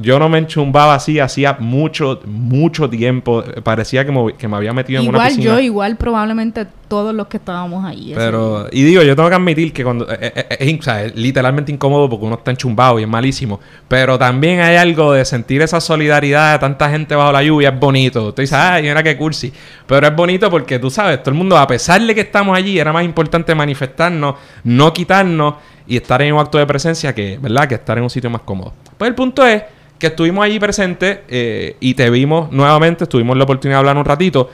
[0.00, 3.44] yo no me enchumbaba así hacía mucho, mucho tiempo.
[3.62, 5.44] Parecía que me, que me había metido en una piscina.
[5.44, 8.12] Igual yo, igual probablemente todos los que estábamos ahí.
[8.14, 10.10] Pero, y digo, yo tengo que admitir que cuando...
[10.10, 13.60] Eh, eh, eh, es, literalmente incómodo porque uno está enchumbado y es malísimo.
[13.88, 17.70] Pero también hay algo de sentir esa solidaridad de tanta gente bajo la lluvia.
[17.70, 18.34] Es bonito.
[18.34, 19.52] Tú dices, ay, mira qué cursi.
[19.86, 22.78] Pero es bonito porque tú sabes, todo el mundo, a pesar de que estamos allí,
[22.78, 25.54] era más importante manifestarnos, no quitarnos
[25.86, 27.68] y estar en un acto de presencia que, ¿verdad?
[27.68, 28.72] Que estar en un sitio más cómodo.
[28.96, 29.62] Pues el punto es
[29.98, 34.04] que estuvimos allí presentes eh, y te vimos nuevamente, tuvimos la oportunidad de hablar un
[34.04, 34.50] ratito.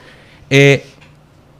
[0.49, 0.85] Eh,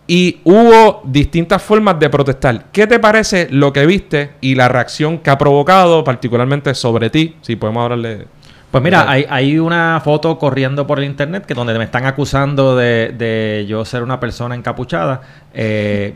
[0.06, 2.66] y hubo distintas formas de protestar.
[2.72, 7.36] ¿Qué te parece lo que viste y la reacción que ha provocado, particularmente sobre ti?
[7.42, 8.26] Si podemos hablarle.
[8.72, 12.76] Pues mira, hay, hay, una foto corriendo por el internet que donde me están acusando
[12.76, 15.22] de, de yo ser una persona encapuchada.
[15.54, 16.16] Eh,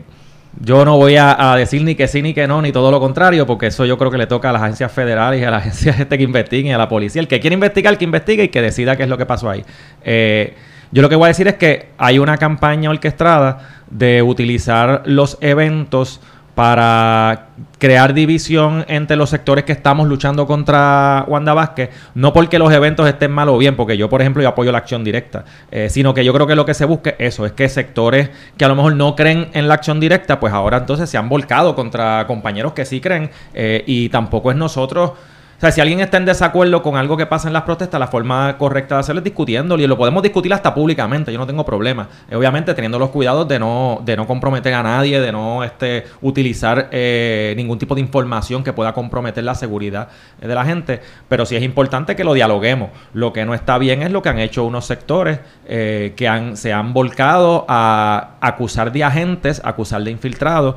[0.60, 3.46] yo no voy a, decir ni que sí ni que no, ni todo lo contrario,
[3.46, 6.00] porque eso yo creo que le toca a las agencias federales y a las agencias
[6.00, 7.20] este que investiguen y a la policía.
[7.20, 9.64] El que quiere investigar, que investigue y que decida qué es lo que pasó ahí.
[10.04, 10.54] Eh,
[10.92, 15.38] yo lo que voy a decir es que hay una campaña orquestada de utilizar los
[15.40, 16.20] eventos
[16.54, 22.72] para crear división entre los sectores que estamos luchando contra Wanda Vázquez, no porque los
[22.72, 25.88] eventos estén mal o bien, porque yo, por ejemplo, yo apoyo la acción directa, eh,
[25.90, 28.68] sino que yo creo que lo que se busca eso, es que sectores que a
[28.68, 32.26] lo mejor no creen en la acción directa, pues ahora entonces se han volcado contra
[32.26, 35.12] compañeros que sí creen eh, y tampoco es nosotros
[35.56, 38.08] o sea, si alguien está en desacuerdo con algo que pasa en las protestas, la
[38.08, 41.64] forma correcta de hacerlo es discutiéndolo y lo podemos discutir hasta públicamente, yo no tengo
[41.64, 42.08] problema.
[42.28, 46.04] Eh, obviamente teniendo los cuidados de no, de no comprometer a nadie, de no este,
[46.22, 50.08] utilizar eh, ningún tipo de información que pueda comprometer la seguridad
[50.40, 52.90] eh, de la gente, pero sí es importante que lo dialoguemos.
[53.12, 56.72] Lo que no está bien es lo que han hecho unos sectores que han, se
[56.72, 60.76] han volcado a acusar de agentes, acusar de infiltrados,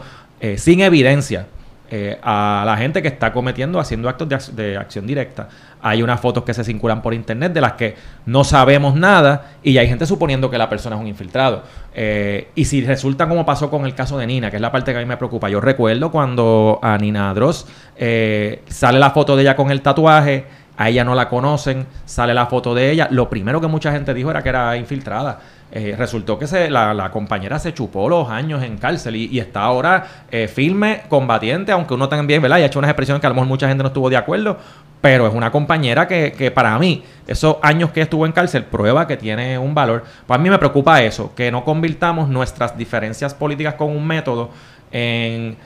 [0.56, 1.48] sin evidencia.
[1.90, 5.48] Eh, a la gente que está cometiendo, haciendo actos de, acción directa.
[5.82, 7.96] Hay unas fotos que se circulan por internet de las que
[8.26, 11.64] no sabemos nada y hay gente suponiendo que la persona es un infiltrado.
[11.94, 14.92] Eh, y si resulta como pasó con el caso de Nina, que es la parte
[14.92, 19.38] que a mí me preocupa, yo recuerdo cuando a Nina Dross eh, sale la foto
[19.38, 20.46] de ella con el tatuaje,
[20.76, 24.14] a ella no la conocen, sale la foto de ella, lo primero que mucha gente
[24.14, 25.40] dijo era que era infiltrada.
[25.70, 30.08] Eh, resultó que se, la, compañera se chupó los años en cárcel y, está ahora
[30.32, 32.60] eh, firme, combatiente, aunque uno también, ¿verdad?
[32.60, 34.58] Y ha hecho unas expresiones que a lo mejor mucha gente no estuvo de acuerdo,
[35.02, 39.08] pero es una compañera que, que para mí, esos años que estuvo en cárcel, prueba
[39.08, 40.06] que tiene un valor.
[40.26, 44.50] Pues a mí me preocupa eso, que no convirtamos nuestras diferencias políticas con un método
[44.92, 45.58] en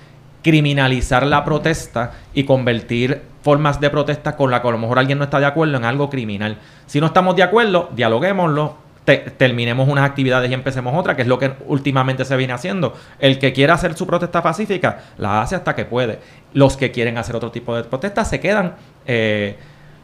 [0.41, 5.17] criminalizar la protesta y convertir formas de protesta con la que a lo mejor alguien
[5.17, 6.57] no está de acuerdo en algo criminal.
[6.85, 11.39] Si no estamos de acuerdo, dialoguémoslo, terminemos unas actividades y empecemos otra, que es lo
[11.39, 12.93] que últimamente se viene haciendo.
[13.19, 16.19] El que quiera hacer su protesta pacífica, la hace hasta que puede.
[16.53, 18.75] Los que quieren hacer otro tipo de protesta se quedan.
[19.05, 19.55] Eh,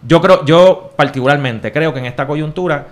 [0.07, 2.88] yo creo, yo particularmente creo que en esta coyuntura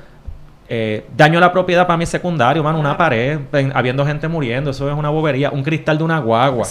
[0.68, 2.80] eh, daño a la propiedad para mí es secundario, mano.
[2.80, 3.40] Una pared,
[3.74, 5.52] habiendo gente muriendo, eso es una bobería.
[5.52, 6.68] Un cristal de una guagua.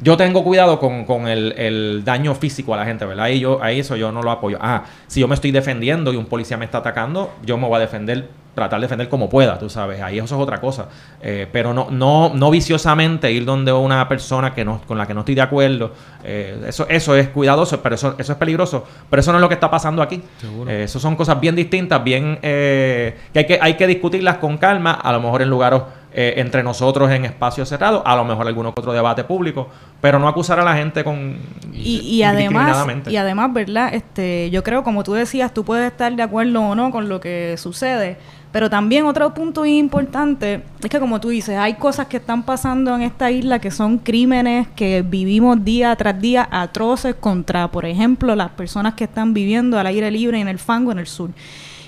[0.00, 3.26] Yo tengo cuidado con, el, daño físico a la gente, ¿verdad?
[3.26, 4.58] Ahí, yo, ahí eso yo no lo apoyo.
[4.60, 7.76] Ah, si yo me estoy defendiendo y un policía me está atacando, yo me voy
[7.76, 10.88] a defender tratar de defender como pueda, tú sabes, ahí eso es otra cosa.
[11.20, 15.14] Eh, pero no, no, no viciosamente ir donde una persona que no, con la que
[15.14, 15.92] no estoy de acuerdo.
[16.22, 18.84] Eh, eso, eso es cuidadoso, pero eso, eso es peligroso.
[19.10, 20.22] Pero eso no es lo que está pasando aquí.
[20.68, 24.92] Eh, eso son cosas bien distintas, bien que hay que, hay que discutirlas con calma,
[24.92, 25.82] a lo mejor en lugares
[26.14, 29.68] entre nosotros en espacios cerrados, a lo mejor algún otro debate público,
[30.00, 31.36] pero no acusar a la gente con
[31.72, 33.92] y, y además y además, ¿verdad?
[33.92, 37.20] Este, yo creo como tú decías, tú puedes estar de acuerdo o no con lo
[37.20, 38.16] que sucede,
[38.54, 42.94] pero también otro punto importante es que como tú dices, hay cosas que están pasando
[42.94, 48.36] en esta isla que son crímenes que vivimos día tras día atroces contra, por ejemplo,
[48.36, 51.30] las personas que están viviendo al aire libre en el fango en el sur.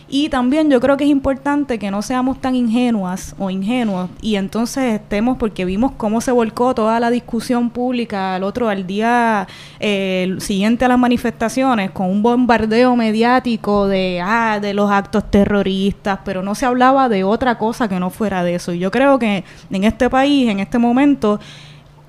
[0.09, 4.37] Y también yo creo que es importante que no seamos tan ingenuas o ingenuos y
[4.37, 9.49] entonces estemos, porque vimos cómo se volcó toda la discusión pública al otro, al día
[9.81, 16.21] eh, siguiente a las manifestaciones, con un bombardeo mediático de, ah, de los actos terroristas,
[16.25, 18.73] pero no se hablaba de otra cosa que no fuera de eso.
[18.73, 21.41] Y yo creo que en este país, en este momento,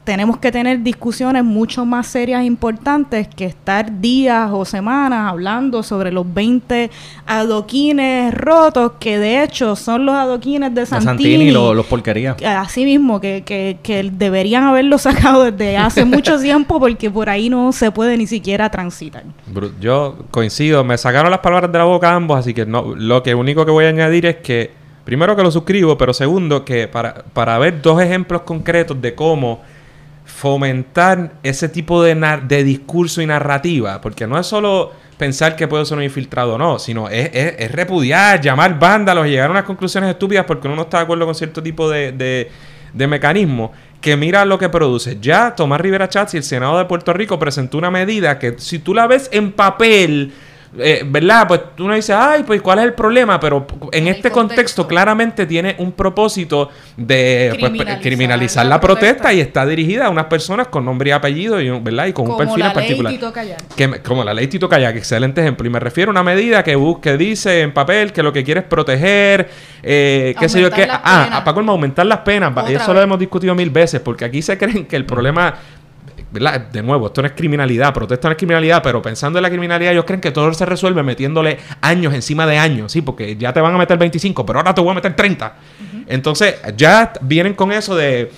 [0.07, 5.83] tenemos que tener discusiones mucho más serias e importantes que estar días o semanas hablando
[5.83, 6.89] sobre los 20
[7.25, 11.07] adoquines rotos, que de hecho son los adoquines de Santini.
[11.07, 12.41] Santini los, los porquerías.
[12.41, 17.49] Así mismo, que, que, que deberían haberlo sacado desde hace mucho tiempo porque por ahí
[17.49, 19.25] no se puede ni siquiera transitar.
[19.81, 23.35] Yo coincido, me sacaron las palabras de la boca ambos, así que no, lo que
[23.35, 24.71] único que voy a añadir es que,
[25.03, 29.59] primero que lo suscribo, pero segundo que para, para ver dos ejemplos concretos de cómo
[30.37, 32.13] fomentar ese tipo de,
[32.47, 36.57] de discurso y narrativa, porque no es solo pensar que puede ser un infiltrado o
[36.59, 40.83] no, sino es, es, repudiar, llamar vándalos llegar a unas conclusiones estúpidas porque uno no
[40.83, 42.51] está de acuerdo con cierto tipo de, de,
[42.93, 45.17] de mecanismo que mira lo que produce.
[45.19, 48.77] Ya Tomás Rivera Chats y el Senado de Puerto Rico presentó una medida que si
[48.77, 50.33] tú la ves en papel
[50.79, 51.47] eh, ¿verdad?
[51.47, 53.39] Pues uno dice, ay, pues ¿cuál es el problema?
[53.39, 54.87] Pero en, este contexto.
[54.87, 59.33] claramente tiene un propósito de pues, criminalizar, la, protesta.
[59.33, 62.07] y está dirigida a unas personas con nombre y apellido, y, ¿verdad?
[62.07, 63.13] Y con un perfil en particular.
[63.75, 65.65] Que, como la ley Tito Kayak, excelente ejemplo.
[65.67, 68.61] Y me refiero a una medida que, que dice en papel que lo que quiere
[68.61, 69.49] es proteger,
[69.83, 70.87] eh, qué sé yo, que...
[70.89, 72.53] Ah, para aumentar las penas.
[72.69, 75.55] y eso lo hemos discutido mil veces, porque aquí se creen que el problema
[76.31, 79.93] de nuevo, esto no es criminalidad, protesta no es criminalidad, pero pensando en la criminalidad,
[79.93, 83.01] ellos creen que todo se resuelve metiéndole años encima de años, ¿sí?
[83.01, 85.55] Porque ya te van a meter 25, pero ahora te voy a meter 30.
[86.07, 88.31] Entonces, ya vienen con eso de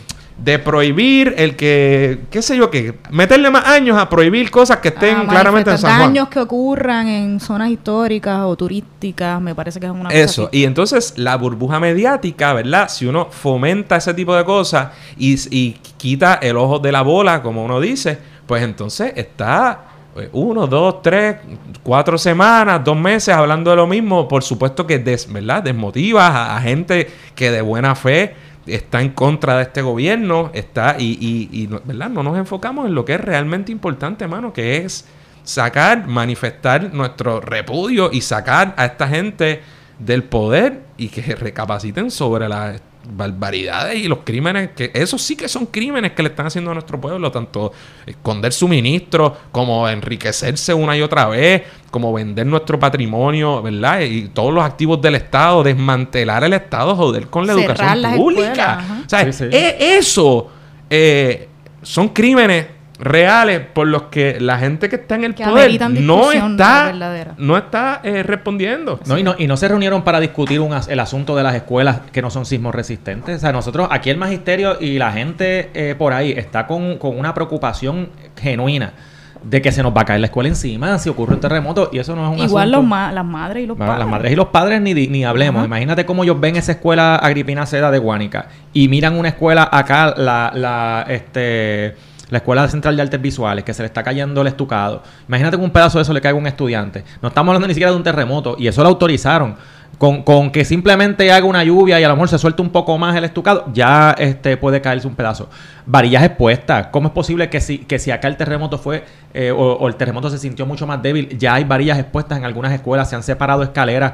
[0.43, 4.87] de prohibir el que, qué sé yo, que meterle más años a prohibir cosas que
[4.87, 6.13] estén ah, claramente en San Juan.
[6.13, 10.63] Daños que ocurran en zonas históricas o turísticas, me parece que es una Eso, y
[10.63, 12.87] entonces la burbuja mediática, ¿verdad?
[12.89, 17.41] Si uno fomenta ese tipo de cosas y, y quita el ojo de la bola,
[17.41, 19.81] como uno dice, pues entonces está
[20.15, 21.35] eh, uno, dos, tres,
[21.83, 25.63] cuatro semanas, dos meses hablando de lo mismo, por supuesto que des, ¿verdad?
[25.63, 28.33] desmotiva a gente que de buena fe
[28.65, 31.17] está en contra de este gobierno, está y,
[31.51, 32.09] y, ¿verdad?
[32.09, 35.05] no nos enfocamos en lo que es realmente importante, hermano, que es
[35.43, 39.61] sacar, manifestar nuestro repudio y sacar a esta gente
[39.97, 42.75] del poder y que recapaciten sobre la
[43.07, 46.73] barbaridades y los crímenes, que esos sí que son crímenes que le están haciendo a
[46.73, 47.71] nuestro pueblo, tanto
[48.05, 54.01] esconder suministros como enriquecerse una y otra vez, como vender nuestro patrimonio, ¿verdad?
[54.01, 59.03] Y todos los activos del Estado, desmantelar el Estado, joder con la educación pública.
[59.05, 60.49] o sea, e-, eso
[60.89, 61.47] eh,
[61.81, 66.93] son crímenes reales por los que la gente que está en el poder no está,
[67.37, 68.99] no está eh, respondiendo.
[69.05, 72.21] No y, no, y no se reunieron para discutir el asunto de las escuelas que
[72.21, 73.37] no son sismos resistentes.
[73.37, 77.33] O sea, nosotros, aquí el magisterio y la gente eh, por ahí está con, una
[77.33, 78.93] preocupación genuina
[79.41, 81.99] de que se nos va a caer la escuela encima si ocurre un terremoto y
[81.99, 83.99] eso no es un Igual los las madres y los padres.
[83.99, 85.63] Las madres y los padres ni, ni hablemos.
[85.63, 90.13] Imagínate cómo ellos ven esa escuela Agripina Seda de Guánica y miran una escuela acá,
[90.17, 91.95] la, la, este
[92.29, 95.03] la Escuela Central de Artes Visuales, que se le está cayendo el estucado.
[95.27, 97.03] Imagínate que un pedazo de eso le caiga a un estudiante.
[97.21, 99.55] No estamos hablando ni siquiera de un terremoto, y eso lo autorizaron.
[99.97, 102.97] Con, con, que simplemente haga una lluvia y a lo mejor se suelte un poco
[102.97, 105.49] más el estucado, ya este puede caerse un pedazo.
[105.85, 106.87] Varillas expuestas.
[106.87, 110.29] ¿Cómo es posible que si, que si acá el terremoto fue eh, o, el terremoto
[110.29, 113.61] se sintió mucho más débil, ya hay varillas expuestas en algunas escuelas, se han separado
[113.61, 114.13] escaleras?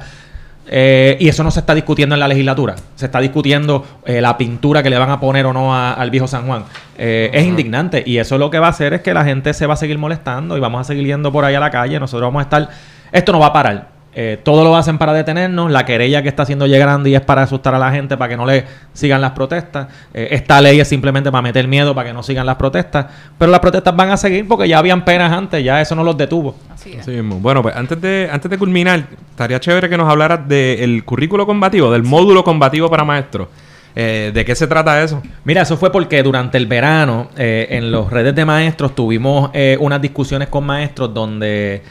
[0.67, 2.75] Eh, y eso no se está discutiendo en la legislatura.
[2.95, 6.27] Se está discutiendo eh, la pintura que le van a poner o no al viejo
[6.27, 6.63] San Juan.
[6.97, 8.03] Eh, es indignante.
[8.05, 9.97] Y eso lo que va a hacer es que la gente se va a seguir
[9.97, 11.99] molestando y vamos a seguir yendo por ahí a la calle.
[11.99, 12.69] Nosotros vamos a estar.
[13.11, 13.94] Esto no va a parar.
[14.17, 15.69] Eh, todo lo hacen para detenernos.
[15.69, 18.29] La querella que está haciendo llega grande y es para asustar a la gente, para
[18.29, 19.87] que no le sigan las protestas.
[20.13, 23.07] Eh, esta ley es simplemente para meter miedo, para que no sigan las protestas.
[23.37, 26.15] Pero las protestas van a seguir porque ya habían penas antes, ya eso no los
[26.17, 26.55] detuvo.
[26.73, 27.05] Así es.
[27.41, 31.91] Bueno, pues antes de, antes de culminar, estaría chévere que nos hablaras del currículo combativo,
[31.91, 33.49] del módulo combativo para maestros.
[33.97, 35.23] Eh, ¿De qué se trata eso?
[35.45, 39.77] Mira, eso fue porque durante el verano eh, en los redes de maestros tuvimos eh,
[39.79, 41.81] unas discusiones con maestros donde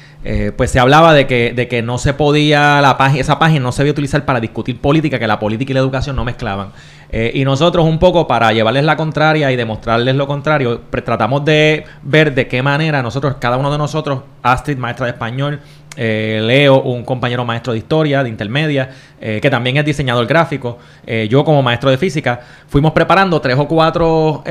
[0.56, 3.82] pues se hablaba de que, de que no se podía, la esa página no se
[3.82, 6.72] debía utilizar para discutir política, que la política y la educación no mezclaban.
[7.12, 12.34] y nosotros un poco para llevarles la contraria y demostrarles lo contrario, tratamos de ver
[12.34, 15.60] de qué manera nosotros, cada uno de nosotros, Astrid, maestra de español,
[15.96, 20.78] eh, Leo, un compañero maestro de historia, de intermedia, eh, que también es diseñador gráfico,
[21.06, 24.42] eh, yo como maestro de física, fuimos preparando tres o cuatro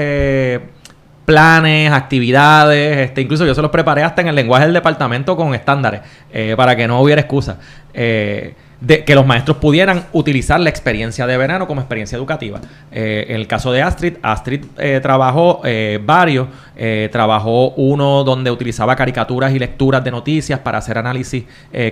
[1.26, 5.56] planes, actividades, este, incluso yo se los preparé hasta en el lenguaje del departamento con
[5.56, 6.02] estándares,
[6.58, 7.58] para que no hubiera excusa.
[7.94, 8.54] eh,
[8.84, 12.60] de que los maestros pudieran utilizar la experiencia de verano como experiencia educativa.
[12.92, 16.48] Eh, en el caso de Astrid, Astrid eh, trabajó eh, varios,
[17.12, 21.44] trabajó uno donde utilizaba caricaturas y lecturas de noticias para hacer análisis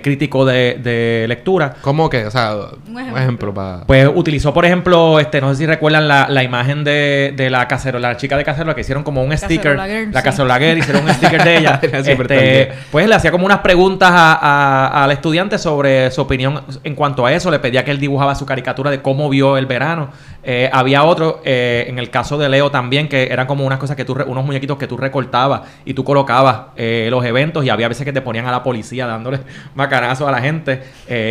[0.02, 1.76] crítico de, lectura.
[1.80, 2.26] ¿Cómo que?
[2.26, 2.56] O sea,
[2.88, 3.84] un ejemplo, para...
[3.86, 8.10] Pues utilizó, por ejemplo, este, no sé si recuerdan la, imagen de, de, la cacerola,
[8.10, 9.76] la chica de cacerola que hicieron como un sticker.
[9.76, 11.80] la cacerola girl, hicieron un sticker de ella.
[11.80, 17.26] este, pues le hacía como unas preguntas a, al estudiante sobre su opinión en cuanto
[17.26, 20.10] a eso, le pedía que él dibujaba su caricatura de cómo vio el verano.
[20.44, 23.96] Eh, había otro, eh, en el caso de Leo también, que eran como unas cosas
[23.96, 27.88] que tú, unos muñequitos que tú recortabas y tú colocabas eh, los eventos y había
[27.88, 29.40] veces que te ponían a la policía dándole
[29.74, 30.82] macanazos a la gente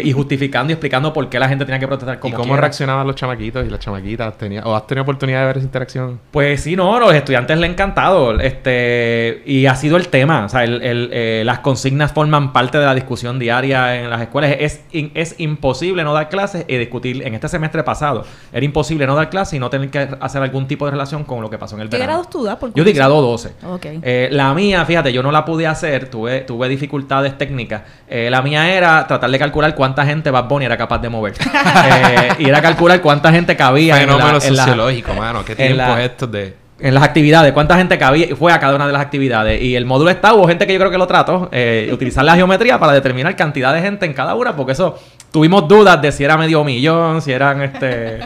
[0.04, 3.06] y justificando y explicando por qué la gente tenía que protestar como ¿Y cómo reaccionaban
[3.06, 4.38] los chamaquitos y las chamaquitas?
[4.38, 6.20] ¿Tenía, ¿O has tenido oportunidad de ver esa interacción?
[6.32, 8.40] Pues sí, no, los estudiantes le han encantado.
[8.40, 10.46] Este, y ha sido el tema.
[10.46, 14.56] O sea, el, las consignas forman parte de la discusión diaria en las escuelas.
[14.60, 17.26] Es, es imposible no dar clases y discutir.
[17.26, 20.68] En este semestre pasado era imposible no dar clases y no tener que hacer algún
[20.68, 22.14] tipo de relación con lo que pasó en el ¿Qué verano.
[22.14, 22.58] grados tú das?
[22.74, 23.54] yo di grado 12.
[24.02, 27.82] Eh, la mía, fíjate, yo no la pude hacer, tuve, tuve dificultades técnicas.
[28.08, 31.34] Eh, la mía era tratar de calcular cuánta gente Bad Bunny era capaz de mover.
[31.86, 35.44] eh, y era calcular cuánta gente cabía Fenómeno en la, sociológico, mano.
[35.46, 36.62] ¿Qué tiempo es esto de...?
[36.82, 39.62] en las actividades, cuánta gente cabía, fue a cada una de las actividades.
[39.62, 42.36] Y el módulo está, hubo gente que yo creo que lo trató, eh, utilizar la
[42.36, 45.00] geometría para determinar cantidad de gente en cada una, porque eso
[45.32, 48.20] tuvimos dudas de si era medio millón, si eran este.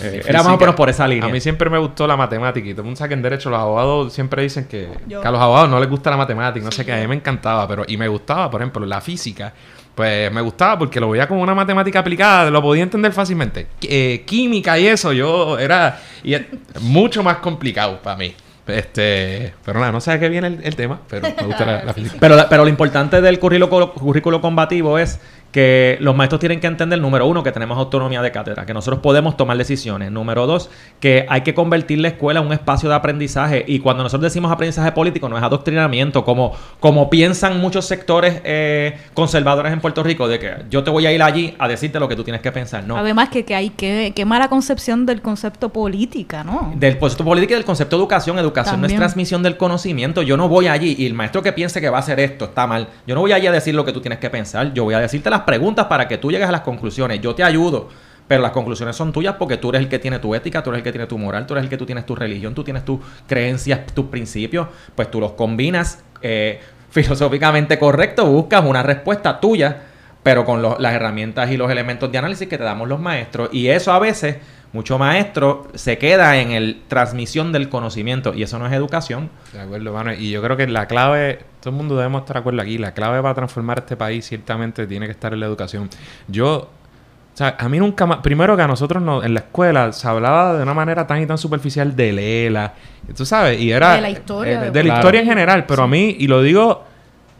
[0.00, 1.28] Eh, era más o menos por esa línea.
[1.28, 3.50] A mí siempre me gustó la matemática y todo el mundo sabe que en derecho
[3.50, 4.88] los abogados siempre dicen que,
[5.22, 7.66] a los abogados no les gusta la matemática, no sé qué, a mí me encantaba,
[7.68, 9.52] pero y me gustaba, por ejemplo, la física.
[9.94, 13.66] Pues me gustaba porque lo veía como una matemática aplicada, lo podía entender fácilmente.
[13.82, 16.42] Eh, química y eso, yo era y es
[16.80, 18.34] mucho más complicado para mí.
[18.66, 22.16] Este, pero nada, no sé a qué viene el, tema, pero me gusta la, física.
[22.20, 25.20] Pero, pero lo importante del currículo, currículo combativo es
[25.52, 29.00] que los maestros tienen que entender, número uno, que tenemos autonomía de cátedra, que nosotros
[29.00, 30.10] podemos tomar decisiones.
[30.10, 33.64] Número dos, que hay que convertir la escuela en un espacio de aprendizaje.
[33.68, 38.98] Y cuando nosotros decimos aprendizaje político, no es adoctrinamiento, como, como piensan muchos sectores eh,
[39.12, 42.08] conservadores en Puerto Rico, de que yo te voy a ir allí a decirte lo
[42.08, 42.84] que tú tienes que pensar.
[42.84, 42.96] No.
[42.96, 46.72] Además, que, que hay que, qué mala concepción del concepto política, ¿no?
[46.76, 48.38] Del concepto política y del concepto de educación.
[48.38, 50.22] Educación no es transmisión del conocimiento.
[50.22, 52.66] Yo no voy allí y el maestro que piense que va a hacer esto está
[52.66, 52.88] mal.
[53.06, 54.72] Yo no voy allí a decir lo que tú tienes que pensar.
[54.72, 57.20] Yo voy a decirte las preguntas para que tú llegues a las conclusiones.
[57.20, 57.88] Yo te ayudo,
[58.28, 60.78] pero las conclusiones son tuyas porque tú eres el que tiene tu ética, tú eres
[60.78, 62.84] el que tiene tu moral, tú eres el que tú tienes tu religión, tú tienes
[62.84, 69.82] tus creencias, tus principios, pues tú los combinas eh, filosóficamente correcto, buscas una respuesta tuya,
[70.22, 73.48] pero con las herramientas y los elementos de análisis que te damos los maestros.
[73.52, 74.36] Y eso a veces
[74.72, 79.28] mucho maestro se queda en el transmisión del conocimiento y eso no es educación.
[79.52, 80.14] De acuerdo, mano.
[80.14, 82.92] Y yo creo que la clave, todo el mundo debemos estar de acuerdo aquí, la
[82.92, 85.90] clave para transformar este país ciertamente tiene que estar en la educación.
[86.26, 89.92] Yo, o sea, a mí nunca más, primero que a nosotros no, en la escuela
[89.92, 92.72] se hablaba de una manera tan y tan superficial de Lela,
[93.14, 93.96] tú sabes, y era...
[93.96, 94.66] De la historia.
[94.66, 96.84] Eh, de, la historia en general, pero a mí, y lo digo...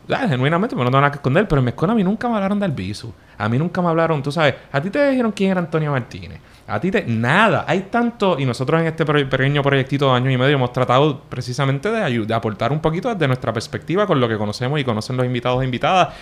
[0.07, 2.35] genuinamente, me no tengo nada que esconder, pero en mi escuela a mí nunca me
[2.35, 3.15] hablaron del viso.
[3.39, 6.41] A mí nunca me hablaron, tú sabes, a ti te dijeron quién era Antonio Martínez.
[6.73, 7.05] A ti te...
[7.07, 7.67] Nada.
[7.69, 8.39] Hay tanto...
[8.39, 12.35] Y nosotros en este pequeño proyectito de año y medio hemos tratado precisamente de, de
[12.35, 15.67] aportar un poquito desde nuestra perspectiva con lo que conocemos y conocen los invitados e
[15.67, 16.15] invitadas.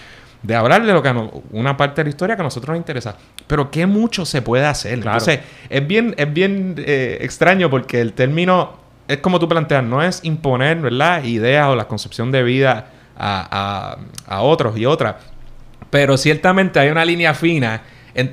[0.42, 1.14] De hablar de lo que
[1.53, 3.14] una parte de la historia que a nosotros nos interesa.
[3.46, 4.94] Pero qué mucho se puede hacer.
[4.94, 5.38] Entonces,
[5.68, 8.80] es bien, es bien eh, extraño porque el término...
[9.07, 11.22] Es como tú planteas, no es imponer, ¿verdad?
[11.22, 12.86] Ideas o la concepción de vida
[13.16, 13.96] a,
[14.26, 15.14] a, a otros y otras.
[15.90, 17.82] Pero ciertamente hay una línea fina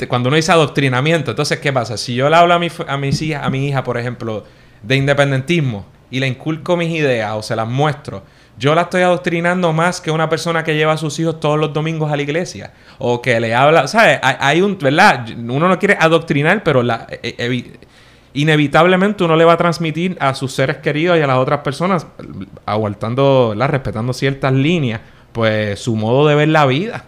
[0.07, 1.97] cuando uno dice adoctrinamiento, entonces, ¿qué pasa?
[1.97, 4.43] Si yo le hablo a mi, a, mis hijas, a mi hija, por ejemplo,
[4.83, 8.23] de independentismo y le inculco mis ideas o se las muestro,
[8.57, 11.73] yo la estoy adoctrinando más que una persona que lleva a sus hijos todos los
[11.73, 14.19] domingos a la iglesia o que le habla, ¿sabes?
[14.23, 15.27] Hay, un, ¿verdad?
[15.37, 17.79] Uno no quiere adoctrinar, pero e, e,
[18.33, 22.07] inevitablemente uno le va a transmitir a sus seres queridos y a las otras personas,
[22.65, 25.01] aguantando, respetando ciertas líneas,
[25.33, 27.05] pues su modo de ver la vida.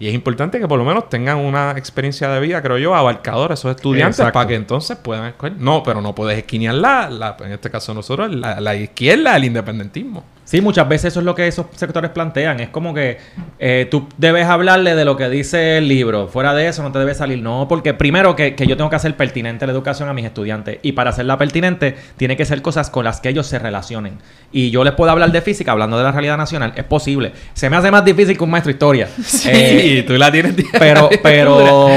[0.00, 3.52] Y es importante que por lo menos tengan una experiencia de vida, creo yo, abarcadora
[3.52, 5.52] esos estudiantes para que entonces puedan escoger.
[5.58, 10.24] No, pero no puedes esquinear la, en este caso nosotros, la, la izquierda, el independentismo.
[10.44, 12.58] Sí, muchas veces eso es lo que esos sectores plantean.
[12.58, 13.18] Es como que
[13.58, 16.26] eh, tú debes hablarle de lo que dice el libro.
[16.26, 17.40] Fuera de eso no te debe salir.
[17.40, 20.78] No, porque primero que, yo tengo que hacer pertinente la educación a mis estudiantes.
[20.82, 24.18] Y para hacerla pertinente, tiene que ser cosas con las que ellos se relacionen.
[24.50, 26.72] Y yo les puedo hablar de física hablando de la realidad nacional.
[26.74, 27.32] Es posible.
[27.54, 29.08] Se me hace más difícil que un maestro de historia.
[29.22, 30.54] Sí, eh, tú la tienes.
[30.78, 31.90] Pero, pero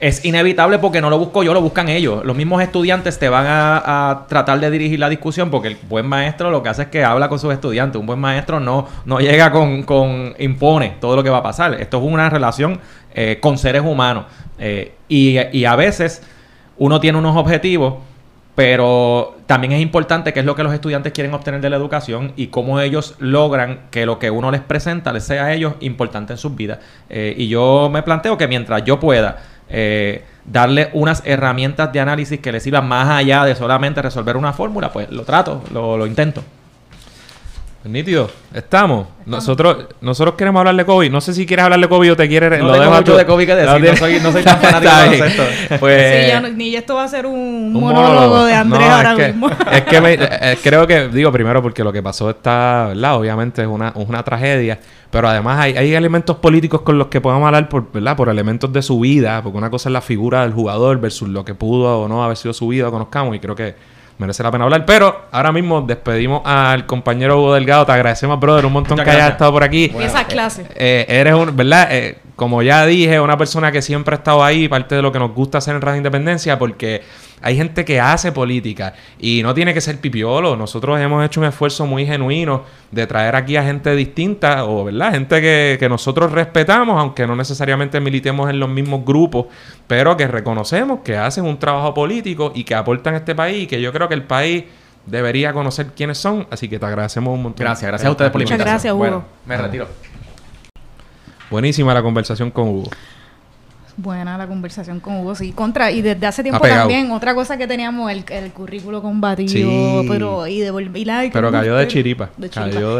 [0.00, 2.24] es inevitable porque no lo busco yo, lo buscan ellos.
[2.24, 6.50] Los mismos estudiantes te van a, tratar de dirigir la discusión porque el buen maestro
[6.50, 8.00] lo que hace es que habla con sus estudiantes.
[8.00, 11.74] Un buen maestro no, no llega con, con impone todo lo que va a pasar.
[11.74, 12.80] Esto es una relación
[13.14, 14.24] eh, con seres humanos.
[14.58, 16.22] Eh, y, y a veces
[16.78, 17.94] uno tiene unos objetivos
[18.60, 22.34] pero también es importante qué es lo que los estudiantes quieren obtener de la educación
[22.36, 26.34] y cómo ellos logran que lo que uno les presenta les sea a ellos importante
[26.34, 26.78] en sus vidas.
[27.08, 29.38] Eh, y yo me planteo que mientras yo pueda
[29.70, 34.52] eh, darle unas herramientas de análisis que les sirvan más allá de solamente resolver una
[34.52, 36.42] fórmula, pues lo trato, lo, lo intento.
[37.82, 39.06] Nítido, estamos.
[39.24, 41.10] Nosotros, nosotros queremos hablar de COVID.
[41.10, 42.58] No sé si quieres hablar de COVID o te quieres.
[42.60, 43.70] No lo tengo mucho de COVID que decir.
[43.90, 45.42] No, soy, no soy tan fanático de esto.
[45.80, 49.48] Pues, sí, ya, ni esto va a ser un, monólogo, de Andrés ahora mismo.
[49.48, 53.16] es que eh, creo que, digo, primero porque lo que pasó está, ¿verdad?
[53.16, 54.78] Obviamente es una, una tragedia.
[55.10, 58.14] Pero además hay, hay elementos políticos con los que podemos hablar por, ¿verdad?
[58.14, 59.42] por elementos de su vida.
[59.42, 62.36] Porque una cosa es la figura del jugador versus lo que pudo o no haber
[62.36, 63.34] sido su vida, conozcamos.
[63.34, 63.74] Y creo que
[64.20, 64.84] merece la pena hablar.
[64.84, 67.86] Pero ahora mismo despedimos al compañero Hugo Delgado.
[67.86, 69.92] Te agradecemos, brother, un montón que hayas estado por aquí.
[69.98, 70.66] Esa clase.
[70.74, 71.88] Eh, eres un, ¿verdad?
[71.90, 75.18] Eh, como ya dije, una persona que siempre ha estado ahí, parte de lo que
[75.18, 77.02] nos gusta hacer en Radio Independencia, porque
[77.42, 80.56] hay gente que hace política y no tiene que ser pipiolo.
[80.56, 85.12] Nosotros hemos hecho un esfuerzo muy genuino de traer aquí a gente distinta o, ¿verdad?
[85.12, 89.44] Gente que, que nosotros respetamos, aunque no necesariamente militemos en los mismos grupos,
[89.86, 93.66] pero que reconocemos que hacen un trabajo político y que aportan a este país y
[93.66, 94.64] que yo creo que el país
[95.04, 96.46] debería conocer quiénes son.
[96.50, 97.66] Así que te agradecemos un montón.
[97.66, 98.66] Gracias, gracias a ustedes por la invitación.
[98.66, 99.24] Muchas gracias, Hugo.
[99.44, 100.09] me retiro.
[101.50, 102.90] Buenísima la conversación con Hugo.
[103.96, 105.52] Buena la conversación con Hugo, sí.
[105.52, 110.46] Contra, y desde hace tiempo también, otra cosa que teníamos, el, el currículo combatido, pero
[110.46, 110.68] y de
[111.26, 112.30] y Pero cayó de chiripa.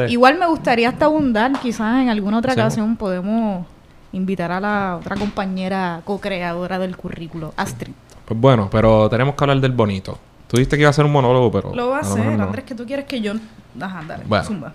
[0.09, 3.67] Igual me gustaría hasta abundar, quizás en alguna otra ocasión podemos
[4.13, 7.93] invitar a la otra compañera co-creadora del currículo, Astrid.
[8.27, 10.19] Pues bueno, pero tenemos que hablar del bonito.
[10.49, 11.75] Tú dijiste que iba a ser un monólogo, pero...
[11.75, 13.35] Lo va a hacer, Andrés, que tú quieres que yo...
[13.81, 14.73] Ajá, dale, zumba.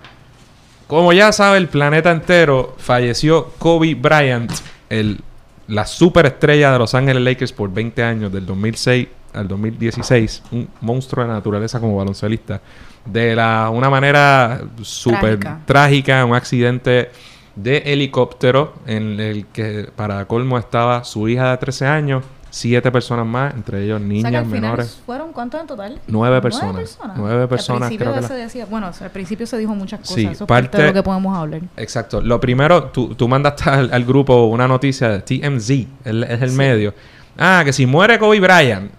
[0.88, 4.52] Como ya sabe el planeta entero, falleció Kobe Bryant,
[4.90, 5.20] el
[5.68, 11.26] la superestrella de Los Ángeles Lakers por 20 años, del 2006 al 2016, un monstruo
[11.26, 12.62] de naturaleza como baloncelista,
[13.04, 16.24] de la, una manera súper trágica.
[16.24, 17.10] un accidente
[17.56, 22.24] de helicóptero en el que para colmo estaba su hija de 13 años
[22.56, 24.98] siete personas más, entre ellos niñas menores.
[25.06, 26.00] ¿Fueron cuántos en total?
[26.08, 26.98] Nueve personas.
[27.18, 27.92] Nueve personas.
[27.96, 30.18] creo que se decía, bueno, al principio se dijo muchas cosas.
[30.18, 31.62] Eso parte, de lo que podemos hablar.
[31.76, 32.22] Exacto.
[32.22, 35.70] Lo primero, tú, tú mandaste al, grupo una noticia de TMZ,
[36.06, 36.94] es el medio.
[37.38, 38.90] Ah, que si muere Kobe Bryant,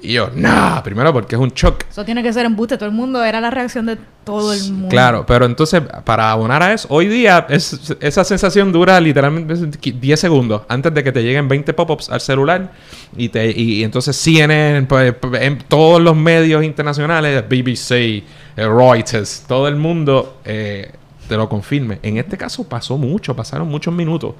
[0.00, 1.84] y yo, no, primero porque es un shock.
[1.88, 4.88] Eso tiene que ser embuste, todo el mundo, era la reacción de todo el mundo.
[4.88, 10.20] Claro, pero entonces, para abonar a eso, hoy día es, esa sensación dura literalmente 10
[10.20, 12.72] segundos antes de que te lleguen 20 pop-ups al celular
[13.16, 18.22] y, te, y, entonces CNN, pues, en todos los medios internacionales, BBC, eh,
[18.56, 20.92] Reuters, todo el mundo eh,
[21.26, 21.98] te lo confirme.
[22.02, 24.34] En este caso pasó mucho, pasaron muchos minutos.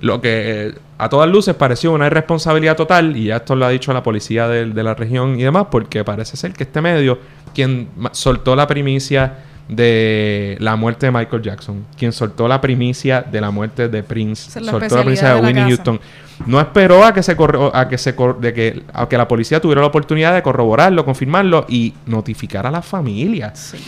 [0.00, 3.92] Lo que a todas luces pareció una irresponsabilidad total, y ya esto lo ha dicho
[3.92, 7.18] la policía de, la región y demás, porque parece ser que este medio,
[7.54, 9.38] quien soltó la primicia
[9.68, 14.50] de la muerte de Michael Jackson, quien soltó la primicia de la muerte de Prince,
[14.60, 16.00] soltó la primicia de, Winnie Houston,
[16.46, 17.36] no esperó a que se
[17.72, 21.66] a que se de que, a que la policía tuviera la oportunidad de corroborarlo, confirmarlo
[21.68, 23.54] y notificar a la familia.
[23.54, 23.78] Sí.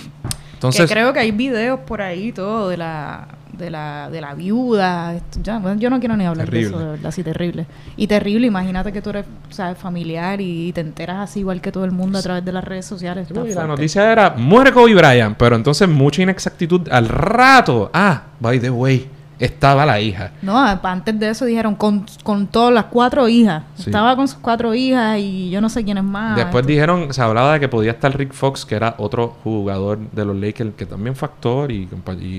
[0.54, 3.26] Entonces, creo que hay videos por ahí todo de la
[3.61, 5.14] de la, de la viuda.
[5.78, 7.66] yo no quiero ni hablar de eso, de verdad, así terrible.
[7.96, 9.26] Y terrible, imagínate que tú eres
[9.76, 12.86] familiar y te enteras así igual que todo el mundo a través de las redes
[12.86, 13.28] sociales.
[13.30, 17.90] la noticia era, muere Kobe Bryant, pero entonces mucha inexactitud al rato.
[17.92, 20.32] Ah, by the way estaba la hija.
[20.43, 23.64] No, antes de eso dijeron con, con todas las cuatro hijas.
[23.78, 26.36] Estaba con sus cuatro hijas y yo no sé quién es más.
[26.36, 30.24] Después dijeron, se hablaba de que podía estar Rick Fox, que era otro jugador de
[30.24, 31.88] los Lakers, que también fue actor y,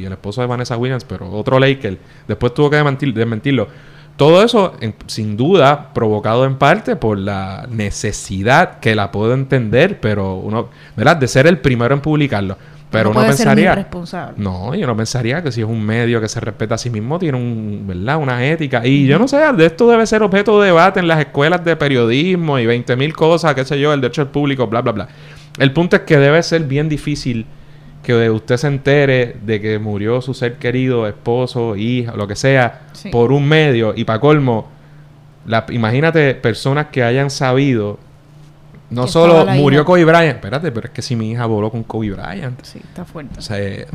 [0.05, 1.97] el esposo de Vanessa Williams, pero otro Laker.
[2.27, 3.67] Después tuvo que desmentirlo.
[4.15, 4.73] Todo eso,
[5.07, 11.17] sin duda, provocado en parte por la necesidad que la puedo entender, pero uno, ¿verdad?
[11.17, 12.55] De ser el primero en publicarlo.
[12.91, 13.87] Pero uno pensaría.
[14.35, 17.17] no, yo no pensaría que si es un medio que se respeta a sí mismo,
[17.17, 18.17] tiene un, ¿verdad?
[18.17, 18.85] una ética.
[18.85, 21.77] Y yo no sé, de esto debe ser objeto de debate en las escuelas de
[21.77, 25.07] periodismo y 20 mil cosas, qué sé yo, el derecho al público, bla, bla, bla.
[25.57, 27.45] El punto es que debe ser bien difícil
[28.03, 32.87] que usted se entere de que murió su ser querido, esposo, hija, lo que sea,
[33.11, 33.93] por un medio.
[33.95, 34.69] Y para colmo,
[35.45, 37.99] la, imagínate personas que hayan sabido
[38.91, 42.11] no solo murió Kobe Bryant, espérate, pero es que si mi hija voló con Kobe
[42.11, 42.61] Bryant.
[42.61, 43.39] Sí, está fuerte.
[43.39, 43.87] O sea, eh,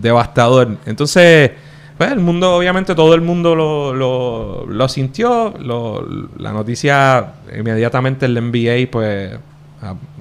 [0.00, 0.78] devastador.
[0.86, 1.50] Entonces,
[1.98, 5.52] pues el mundo, obviamente todo el mundo lo, lo, sintió.
[6.38, 9.38] la noticia, inmediatamente el NBA, pues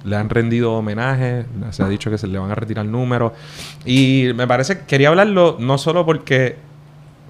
[0.04, 1.46] le han rendido homenaje.
[1.72, 3.32] Se ha dicho que se le van a retirar números.
[3.86, 6.58] Y me parece que quería hablarlo no solo porque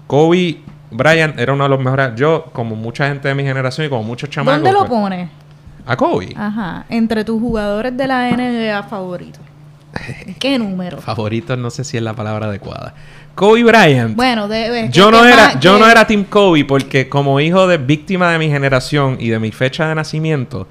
[0.07, 2.15] Kobe Bryant era uno de los mejores.
[2.15, 4.63] Yo, como mucha gente de mi generación y como muchos chamacos.
[4.63, 5.29] ¿Dónde lo pues, pone?
[5.87, 6.33] A Kobe.
[6.35, 6.85] Ajá.
[6.89, 9.41] Entre tus jugadores de la NBA favoritos.
[10.39, 11.01] ¿Qué número?
[11.01, 12.93] Favoritos, no sé si es la palabra adecuada.
[13.35, 14.15] Kobe Bryant.
[14.15, 14.89] Bueno, debe.
[14.91, 18.49] Yo no era, yo no era Team Kobe porque como hijo de víctima de mi
[18.49, 20.67] generación y de mi fecha de nacimiento,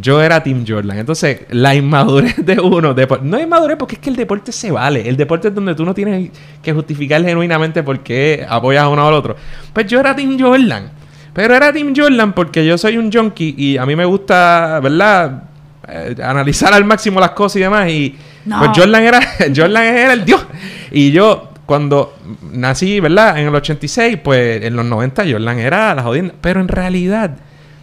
[0.00, 0.98] yo era Team Jordan.
[0.98, 5.08] Entonces, la inmadurez de uno, no es inmadurez porque es que el deporte se vale.
[5.08, 6.30] El deporte es donde tú no tienes
[6.62, 9.36] que justificar genuinamente por qué apoyas a uno o al otro.
[9.72, 10.90] Pues yo era Team Jordan.
[11.36, 15.42] Pero era Team Jordan porque yo soy un junkie y a mí me gusta, ¿verdad?
[15.86, 17.90] Eh, analizar al máximo las cosas y demás.
[17.90, 19.20] Y pues Jordan era,
[19.54, 20.46] Jordan era el dios.
[20.90, 22.16] Y yo cuando
[22.52, 23.38] nací, ¿verdad?
[23.38, 26.32] En el 86, pues en los 90 Jordan era la jodida.
[26.40, 27.36] Pero en realidad,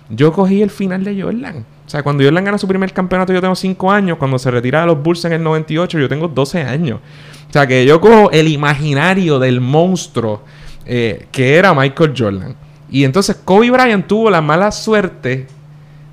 [0.09, 1.63] yo cogí el final de Jordan.
[1.85, 4.17] O sea, cuando Jordan gana su primer campeonato, yo tengo 5 años.
[4.17, 7.01] Cuando se retira de los Bulls en el 98, yo tengo 12 años.
[7.49, 10.41] O sea, que yo cojo el imaginario del monstruo
[10.87, 12.55] eh, que era Michael Jordan.
[12.93, 15.47] Y entonces Kobe Bryant tuvo la mala suerte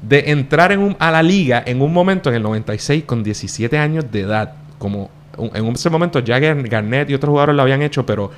[0.00, 4.10] de entrar en a la liga en un momento en el 96 con 17 años
[4.10, 4.54] de edad.
[4.78, 8.30] Como en ese momento Jagger, Garnett y otros jugadores lo habían hecho, pero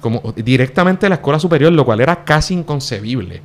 [0.00, 3.42] como directamente de la escuela superior, lo cual era casi inconcebible.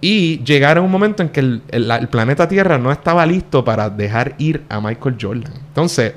[0.00, 4.36] Y llegar a un momento en que el, planeta Tierra no estaba listo para dejar
[4.38, 5.52] ir a Michael Jordan.
[5.68, 6.14] Entonces,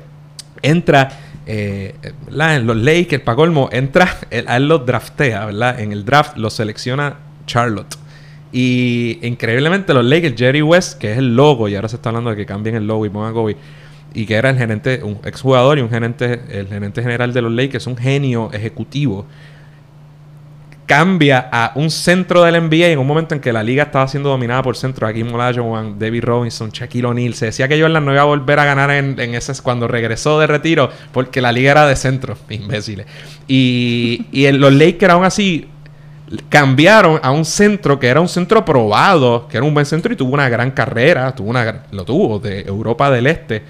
[0.61, 1.09] entra
[1.45, 1.93] eh,
[2.29, 5.77] en los Lakers, para colmo, entra, a él lo draftea, ¿verdad?
[5.81, 7.95] En el draft lo selecciona Charlotte.
[8.51, 12.29] Y increíblemente los Lakers, Jerry West, que es el logo, y ahora se está hablando
[12.29, 13.57] de que cambien el logo y pongan Kobe,
[14.13, 17.51] y que era el gerente, un exjugador y un gerente, el gerente general de los
[17.51, 19.25] Lakers, un genio ejecutivo,
[20.87, 24.29] cambia a un centro del NBA en un momento en que la liga estaba siendo
[24.29, 25.05] dominada por centro.
[25.05, 27.35] Aquí Olajuwon, David Robinson, Shaquille O'Neal.
[27.35, 30.47] Se decía que Jordan no iba a volver a ganar en, en cuando regresó de
[30.47, 33.05] retiro porque la liga era de centro, imbéciles.
[33.47, 35.67] Y, y los Lakers aún así
[36.49, 40.15] cambiaron a un centro que era un centro probado, que era un buen centro y
[40.15, 43.63] tuvo una gran carrera, tuvo una, lo tuvo de Europa del Este,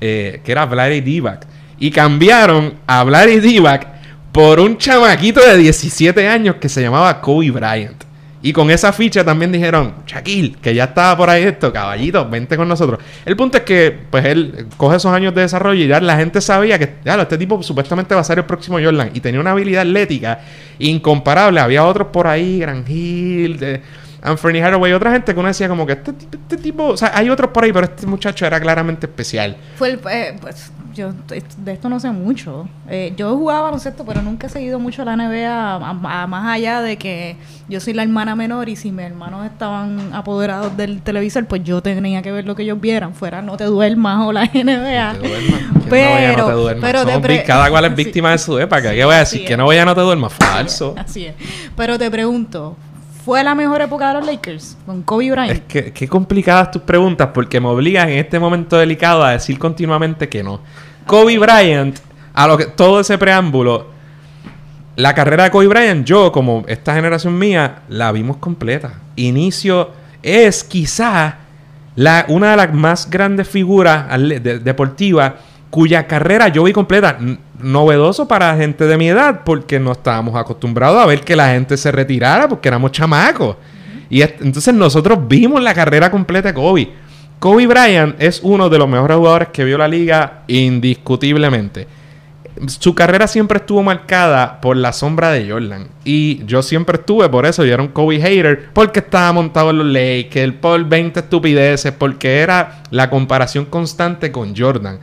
[0.00, 1.46] eh, que era Vladi Divac.
[1.78, 3.86] Y cambiaron a Vladi Divac
[4.30, 8.04] por un chamaquito de 17 años que se llamaba Kobe Bryant.
[8.42, 12.56] Y con esa ficha también dijeron, Shaquille, que ya estaba por ahí esto, caballito, vente
[12.56, 12.98] con nosotros.
[13.24, 16.40] El punto es que, pues él coge esos años de desarrollo y ya la gente
[16.40, 19.10] sabía que, ya, este tipo supuestamente va a ser el próximo Jordan.
[19.14, 20.40] Y tenía una habilidad atlética
[20.80, 21.60] incomparable.
[21.60, 23.80] Había otros por ahí, Gran Hill, de
[24.22, 27.28] Anthony Hathaway, otra gente que uno decía como que este, este, tipo, o sea, hay
[27.28, 29.56] otros por ahí, pero este muchacho era claramente especial.
[29.76, 31.12] Fue el, eh, pues, yo
[31.58, 32.68] de esto no sé mucho.
[32.88, 35.78] Eh, yo jugaba baloncesto, pero nunca he seguido mucho la NBA,
[36.26, 37.36] más allá de que
[37.68, 41.82] yo soy la hermana menor y si mis hermanos estaban apoderados del televisor, pues yo
[41.82, 45.14] tenía que ver lo que ellos vieran, fuera no te duermas o la NBA.
[45.14, 45.60] No te duermas.
[45.90, 46.92] Pero, no te duermas?
[46.92, 48.92] pero cada cual es víctima de su época.
[48.92, 49.44] ¿Qué voy a decir?
[49.44, 50.32] Que no vaya no te duermas.
[50.32, 50.94] Falso.
[50.96, 51.34] Así es.
[51.76, 52.76] Pero te pregunto,
[53.24, 55.52] ¿Fue la mejor época de los Lakers con Kobe Bryant?
[55.52, 59.60] Es que qué complicadas tus preguntas porque me obligan en este momento delicado a decir
[59.60, 60.60] continuamente que no.
[61.06, 62.00] Kobe Bryant,
[62.34, 63.86] a lo que todo ese preámbulo,
[64.96, 68.94] la carrera de Kobe Bryant, yo como esta generación mía, la vimos completa.
[69.14, 71.38] Inicio es quizá
[71.94, 74.06] la, una de las más grandes figuras
[74.64, 75.34] deportivas
[75.72, 77.16] cuya carrera yo vi completa.
[77.58, 81.78] Novedoso para gente de mi edad, porque no estábamos acostumbrados a ver que la gente
[81.78, 83.56] se retirara porque éramos chamacos.
[84.10, 86.90] Y entonces nosotros vimos la carrera completa de Kobe.
[87.38, 91.86] Kobe Bryant es uno de los mejores jugadores que vio la liga indiscutiblemente.
[92.66, 95.88] Su carrera siempre estuvo marcada por la sombra de Jordan.
[96.04, 97.64] Y yo siempre estuve por eso.
[97.64, 98.68] Yo era un Kobe hater.
[98.74, 100.52] Porque estaba montado en los Lakers.
[100.60, 101.92] Por 20 estupideces.
[101.92, 105.00] Porque era la comparación constante con Jordan.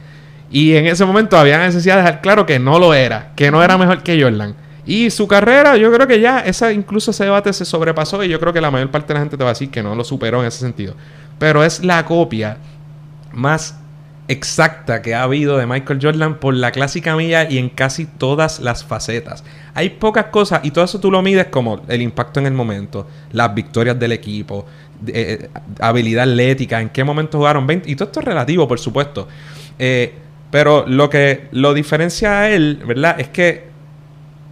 [0.51, 3.63] Y en ese momento había necesidad de dejar claro que no lo era, que no
[3.63, 4.55] era mejor que Jordan.
[4.85, 8.39] Y su carrera, yo creo que ya, esa incluso ese debate se sobrepasó y yo
[8.39, 10.03] creo que la mayor parte de la gente te va a decir que no lo
[10.03, 10.95] superó en ese sentido.
[11.37, 12.57] Pero es la copia
[13.31, 13.75] más
[14.27, 18.59] exacta que ha habido de Michael Jordan por la clásica milla y en casi todas
[18.59, 19.43] las facetas.
[19.73, 23.07] Hay pocas cosas y todo eso tú lo mides como el impacto en el momento,
[23.31, 24.65] las victorias del equipo,
[25.07, 29.27] eh, habilidad atlética, en qué momento jugaron 20 y todo esto es relativo, por supuesto.
[29.77, 30.13] Eh,
[30.51, 33.19] pero lo que lo diferencia a él, ¿verdad?
[33.19, 33.69] Es que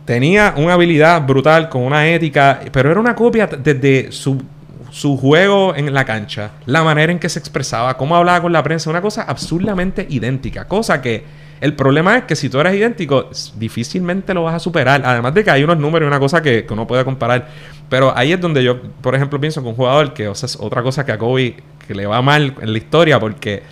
[0.05, 4.41] tenía una habilidad brutal, con una ética, pero era una copia desde su,
[4.89, 8.63] su juego en la cancha, la manera en que se expresaba, cómo hablaba con la
[8.63, 13.31] prensa, una cosa absurdamente idéntica, cosa que El problema es que si tú eres idéntico,
[13.55, 15.01] difícilmente lo vas a superar.
[15.03, 17.47] Además de que hay unos números y una cosa que, uno puede comparar.
[17.89, 20.55] Pero ahí es donde yo, por ejemplo, pienso que un jugador que, o sea, es
[20.59, 21.55] otra cosa que a Kobe
[21.87, 23.63] que le va mal en la historia porque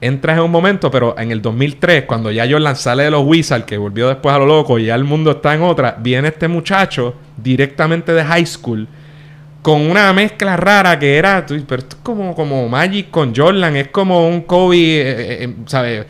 [0.00, 3.64] entras en un momento, pero en el 2003, cuando ya Jordan sale de los Wizards,
[3.64, 6.48] que volvió después a lo loco y ya el mundo está en otra, viene este
[6.48, 8.88] muchacho directamente de high school
[9.66, 13.88] con una mezcla rara que era, pero esto es como, como Magic con Jordan, es
[13.88, 16.06] como un Kobe, eh, eh, eh, ¿sabes?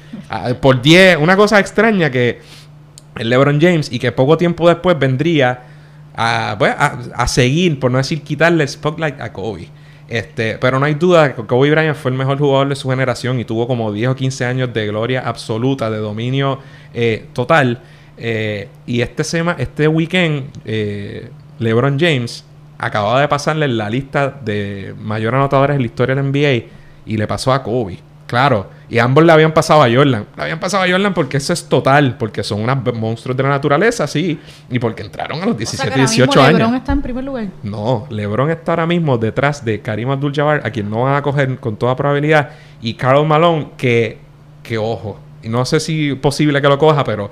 [0.60, 2.38] Por 10, una cosa extraña que
[3.16, 5.62] el LeBron James y que poco tiempo después vendría
[6.58, 9.70] pues, a, a seguir, por no decir quitarle el spotlight a Kobe.
[10.08, 13.40] Este, pero no hay duda que Kobe Bryant fue el mejor jugador de su generación
[13.40, 16.60] y tuvo como 10 o 15 años de gloria absoluta, de dominio
[16.94, 17.80] eh, total.
[18.16, 22.44] Eh, y este, sema, este weekend, eh, LeBron James
[22.78, 26.66] acababa de pasarle la lista de mayor anotadores en la historia del NBA
[27.06, 27.98] y le pasó a Kobe.
[28.26, 30.26] Claro, y ambos le habían pasado a Jordan.
[30.36, 33.48] Le habían pasado a Jordan porque eso es total, porque son unos monstruos de la
[33.48, 34.38] naturaleza, sí,
[34.70, 36.58] y porque entraron a los 17, o 18 años.
[36.58, 37.46] ¿LeBron está en primer lugar?
[37.62, 41.58] No, LeBron está ahora mismo detrás de Karim Abdul-Jabbar, a quien no van a coger
[41.58, 44.18] con toda probabilidad, y Carl Malone, que,
[44.62, 47.30] que ojo, y no sé si es posible que lo coja, pero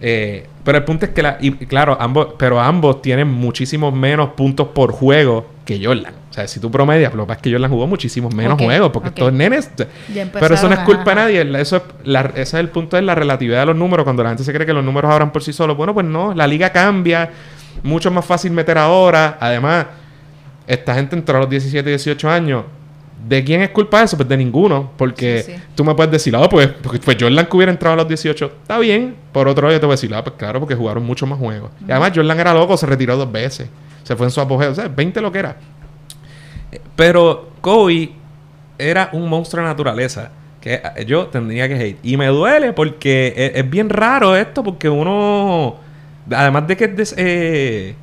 [0.00, 4.30] eh, pero el punto es que, la, y claro, ambos, pero ambos tienen muchísimos menos
[4.30, 6.14] puntos por juego que Jordan.
[6.36, 8.90] O sea, si tú promedias, lo que pasa es que Jordan jugó muchísimos menos juegos,
[8.90, 9.70] porque estos nenes.
[10.32, 11.60] Pero eso no es culpa de nadie.
[11.60, 14.04] Eso es ese es el punto de la relatividad de los números.
[14.04, 15.76] Cuando la gente se cree que los números abran por sí solos.
[15.76, 17.30] Bueno, pues no, la liga cambia.
[17.82, 19.38] Mucho más fácil meter ahora.
[19.40, 19.86] Además,
[20.66, 22.64] esta gente entró a los 17, 18 años
[23.26, 24.16] ¿De quién es culpa de eso?
[24.16, 24.92] Pues de ninguno.
[24.96, 28.08] Porque tú me puedes decir, ah, pues, porque fue Jordan que hubiera entrado a los
[28.08, 28.52] 18.
[28.62, 29.16] Está bien.
[29.32, 31.38] Por otro lado, yo te voy a decir, ah, pues claro, porque jugaron mucho más
[31.38, 31.70] juegos.
[31.86, 33.68] Y además, Jordan era loco, se retiró dos veces.
[34.04, 34.70] Se fue en su apogeo.
[34.70, 35.56] O sea, 20 lo que era.
[36.94, 38.12] Pero Kobe
[38.78, 40.30] era un monstruo de naturaleza.
[40.60, 41.98] Que yo tendría que hate.
[42.02, 45.76] Y me duele porque es, bien raro esto, porque uno.
[46.30, 47.94] Además de que es eh,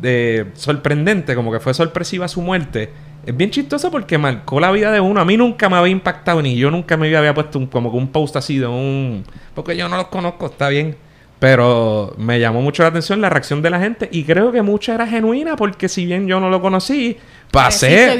[0.00, 2.90] de sorprendente, como que fue sorpresiva su muerte
[3.24, 5.20] es bien chistoso porque marcó la vida de uno.
[5.20, 8.08] A mí nunca me había impactado ni yo nunca me había puesto como que un
[8.08, 9.24] post así de un...
[9.54, 10.96] Porque yo no los conozco, está bien.
[11.42, 14.94] Pero me llamó mucho la atención la reacción de la gente y creo que mucha
[14.94, 17.16] era genuina porque si bien yo no lo conocí,
[17.50, 18.16] pasé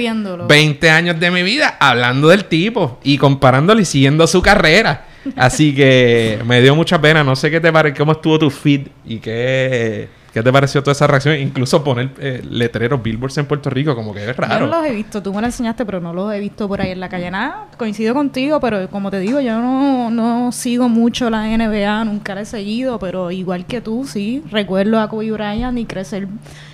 [0.49, 5.07] 20 años de mi vida hablando del tipo y comparándolo y siguiendo su carrera.
[5.37, 7.23] Así que me dio mucha pena.
[7.23, 10.93] No sé qué te parece, cómo estuvo tu feed y qué ¿Qué te pareció toda
[10.93, 11.39] esa reacción?
[11.39, 14.61] Incluso poner eh, letreros billboards en Puerto Rico, como que es raro.
[14.61, 16.81] Yo no los he visto, tú me lo enseñaste, pero no los he visto por
[16.81, 17.31] ahí en la calle.
[17.31, 22.35] Nada, coincido contigo, pero como te digo, yo no, no sigo mucho la NBA, nunca
[22.35, 26.29] la he seguido, pero igual que tú, sí, recuerdo a Kobe Bryant y crecer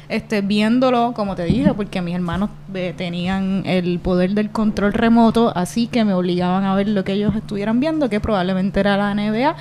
[0.09, 5.53] este, viéndolo, como te dije, porque mis hermanos eh, tenían el poder del control remoto,
[5.55, 9.15] así que me obligaban a ver lo que ellos estuvieran viendo, que probablemente era la
[9.15, 9.57] NBA.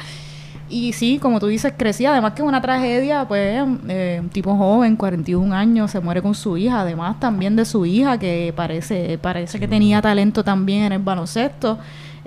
[0.69, 2.11] Y sí, como tú dices, crecía.
[2.11, 6.35] Además que es una tragedia, pues, eh, un tipo joven, 41 años, se muere con
[6.35, 6.81] su hija.
[6.81, 11.79] Además también de su hija, que parece, parece que tenía talento también en el baloncesto.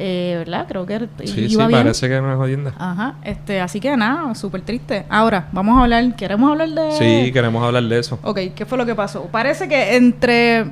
[0.02, 0.64] Eh, ¿Verdad?
[0.66, 2.72] Creo que sí, sí, parece que no es jodienda.
[2.78, 3.16] Ajá.
[3.22, 5.04] Este, así que nada, súper triste.
[5.10, 6.92] Ahora, vamos a hablar, ¿queremos hablar de...?
[6.92, 8.18] Sí, queremos hablar de eso.
[8.22, 9.24] Ok, ¿qué fue lo que pasó?
[9.24, 10.70] Parece que entre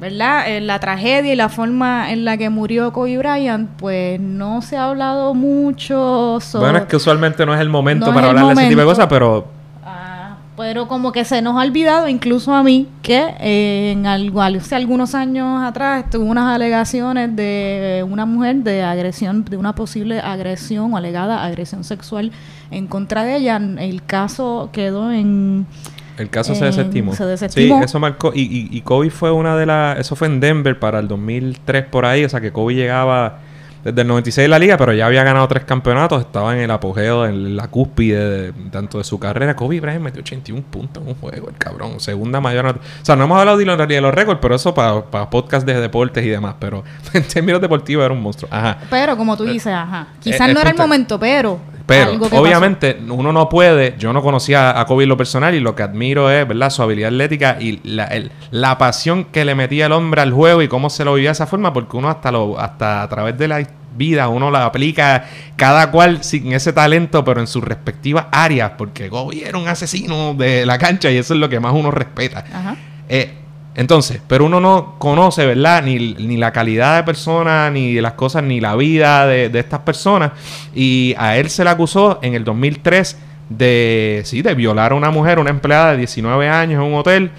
[0.00, 0.48] ¿verdad?
[0.48, 4.78] Eh, la tragedia y la forma en la que murió Kobe Bryant, pues no se
[4.78, 6.64] ha hablado mucho sobre...
[6.64, 9.06] Bueno, es que usualmente no es el momento para hablar de ese tipo de cosas,
[9.08, 9.46] pero...
[9.84, 13.34] Ah, pero como que se nos ha olvidado, incluso a mí, que
[13.92, 19.58] en algo, hace algunos años atrás tuvo unas alegaciones de una mujer de agresión, de
[19.58, 22.32] una posible agresión o alegada agresión sexual
[22.70, 23.60] en contra de ella.
[23.78, 25.66] El caso quedó en
[26.20, 27.14] el caso se desestimó.
[27.14, 27.78] Se desestimó.
[27.78, 28.32] Sí, eso marcó.
[28.34, 29.98] Y, y, Kobe fue una de las.
[29.98, 32.24] Eso fue en Denver para el 2003 por ahí.
[32.24, 33.40] O sea que Kobe llegaba
[33.82, 36.20] desde el 96 de la liga, pero ya había ganado tres campeonatos.
[36.20, 39.56] Estaba en el apogeo, en la cúspide de, tanto de su carrera.
[39.56, 42.00] Kobe Bryant metió 81 puntos en un juego, el cabrón.
[42.00, 42.66] Segunda mayor.
[42.66, 45.80] O sea, no hemos hablado de, de los récords, pero eso para, para podcast de
[45.80, 46.56] deportes y demás.
[46.60, 48.50] Pero en términos deportivos era un monstruo.
[48.52, 48.78] Ajá.
[48.90, 50.08] Pero como tú dices, ajá.
[50.20, 51.60] Quizás no era el momento, pero
[51.90, 55.74] pero obviamente uno no puede, yo no conocía a Kobe en lo personal y lo
[55.74, 56.70] que admiro es, ¿verdad?
[56.70, 58.08] Su habilidad atlética y la,
[58.52, 61.32] la pasión que le metía el hombre al juego y cómo se lo vivía de
[61.32, 63.66] esa forma, porque uno hasta lo hasta a través de la
[63.96, 65.24] vida uno la aplica
[65.56, 70.34] cada cual sin ese talento, pero en sus respectivas áreas, porque Kobe era un asesino
[70.34, 72.44] de la cancha y eso es lo que más uno respeta.
[72.52, 72.76] Ajá.
[73.08, 73.39] Eh,
[73.74, 75.82] entonces, pero uno no conoce, ¿verdad?
[75.82, 79.80] Ni, ni la calidad de persona, ni de las cosas, ni la vida de, estas
[79.80, 80.32] personas.
[80.74, 83.16] Y a él se le acusó en el 2003
[83.48, 87.30] de, sí, de violar a una mujer, una empleada de 19 años en un hotel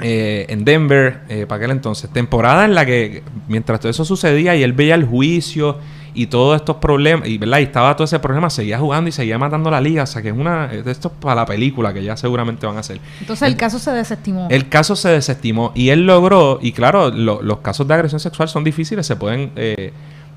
[0.00, 2.10] eh, en Denver, eh, para aquel entonces.
[2.10, 5.78] Temporada en la que, mientras todo eso sucedía y él veía el juicio
[6.14, 7.58] y todos estos problemas, y, ¿verdad?
[7.58, 10.28] y estaba todo ese problema, seguía jugando y seguía matando la liga, o sea que
[10.28, 13.00] es una, esto para la película que ya seguramente van a hacer.
[13.20, 14.48] Entonces el, caso se desestimó.
[14.50, 18.64] El caso se desestimó y él logró, y claro, los casos de agresión sexual son
[18.64, 19.52] difíciles, se pueden...
[19.56, 19.92] Eh,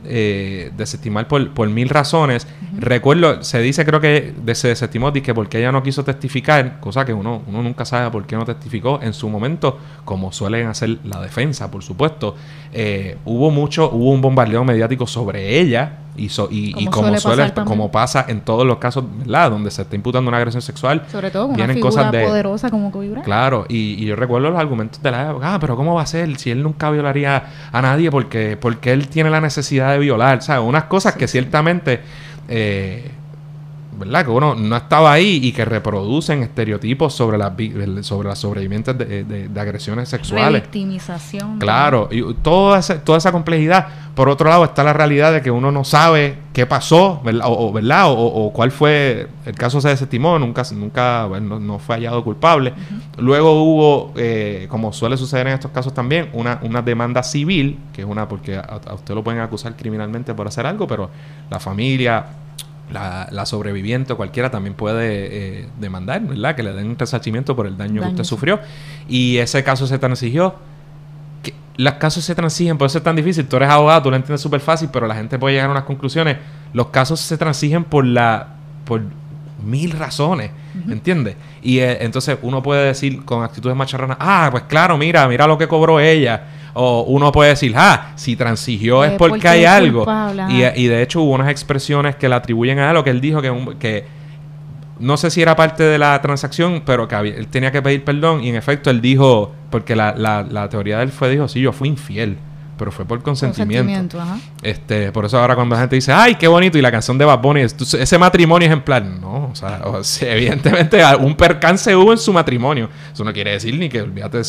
[0.06, 2.48] eh, desestimar por, por, mil razones.
[2.78, 7.14] Recuerdo, se dice creo que se desestimó que porque ella no quiso testificar, cosa que
[7.14, 11.22] uno, uno nunca sabe por qué no testificó en su momento, como suelen hacer la
[11.22, 12.36] defensa, por supuesto.
[12.74, 18.26] Eh, hubo mucho, hubo un bombardeo mediático sobre ella y, y, como suele, como pasa
[18.28, 19.50] en todos los casos, ¿verdad?
[19.52, 21.04] Donde se está imputando una agresión sexual.
[21.12, 25.12] Sobre todo con una figura poderosa como Kobe Claro, y, yo recuerdo los argumentos de
[25.12, 28.58] la época, ah, pero ¿cómo va a ser si él nunca violaría a nadie porque,
[28.60, 30.42] porque él tiene la necesidad de violar?
[30.44, 30.68] ¿Sabes?
[30.68, 32.02] Unas cosas que ciertamente...
[32.48, 33.12] Eh,
[34.06, 34.26] ¿verdad?
[34.26, 37.54] Que uno no estaba ahí y que reproducen estereotipos sobre las
[38.06, 40.64] sobre las sobrevivientes de, de, agresiones sexuales.
[40.64, 41.60] Victimización.
[41.60, 43.88] Claro, y toda esa, toda esa complejidad.
[44.16, 47.48] Por otro lado está la realidad de que uno no sabe qué pasó, ¿verdad?
[47.48, 48.06] O, ¿verdad?
[48.10, 52.74] O, cuál fue, el caso se desestimó, nunca, nunca bueno, no, fue hallado culpable.
[53.18, 58.04] Luego hubo, eh, como suele suceder en estos casos también, una, una demanda civil, que
[58.04, 61.10] es una porque a usted lo pueden acusar criminalmente por hacer algo, pero
[61.50, 62.26] la familia
[62.92, 66.56] la, sobreviviente o cualquiera también puede eh, demandar, ¿verdad?
[66.56, 68.60] Que le den un resarcimiento por el daño, que usted sufrió.
[69.08, 70.56] Y ese caso se transigió.
[71.42, 73.48] Que los casos se transigen, por eso es tan difícil.
[73.48, 75.84] Tú eres abogado, tú lo entiendes súper fácil, pero la gente puede llegar a unas
[75.84, 76.38] conclusiones.
[76.74, 78.56] Los casos se transigen por la
[78.86, 79.02] por
[79.64, 80.52] mil razones,
[80.86, 81.38] ¿me ¿entiendes?
[81.62, 85.58] Y eh, entonces uno puede decir con actitudes macharranas, ah, pues claro, mira, mira lo
[85.58, 86.44] que cobró ella
[86.74, 90.06] o uno puede decir, ah, si transigió es eh, porque, hay algo.
[90.50, 93.54] Y, de hecho hubo unas expresiones que le atribuyen a lo que él dijo que,
[93.80, 94.06] que
[95.00, 98.44] no sé si era parte de la transacción, pero que él tenía que pedir perdón
[98.44, 101.62] y en efecto él dijo, porque la, la, la teoría de él fue, dijo, sí,
[101.62, 102.38] yo fui infiel
[102.78, 104.20] pero fue por consentimiento.
[104.62, 107.26] Este, por eso ahora cuando la gente dice, ay, qué bonito, y la canción de
[107.26, 109.82] Bad Bunny, ese matrimonio ejemplar, no, o sea,
[110.22, 112.90] evidentemente un percance hubo en su matrimonio.
[113.12, 114.42] Eso no quiere decir ni que, olvídate,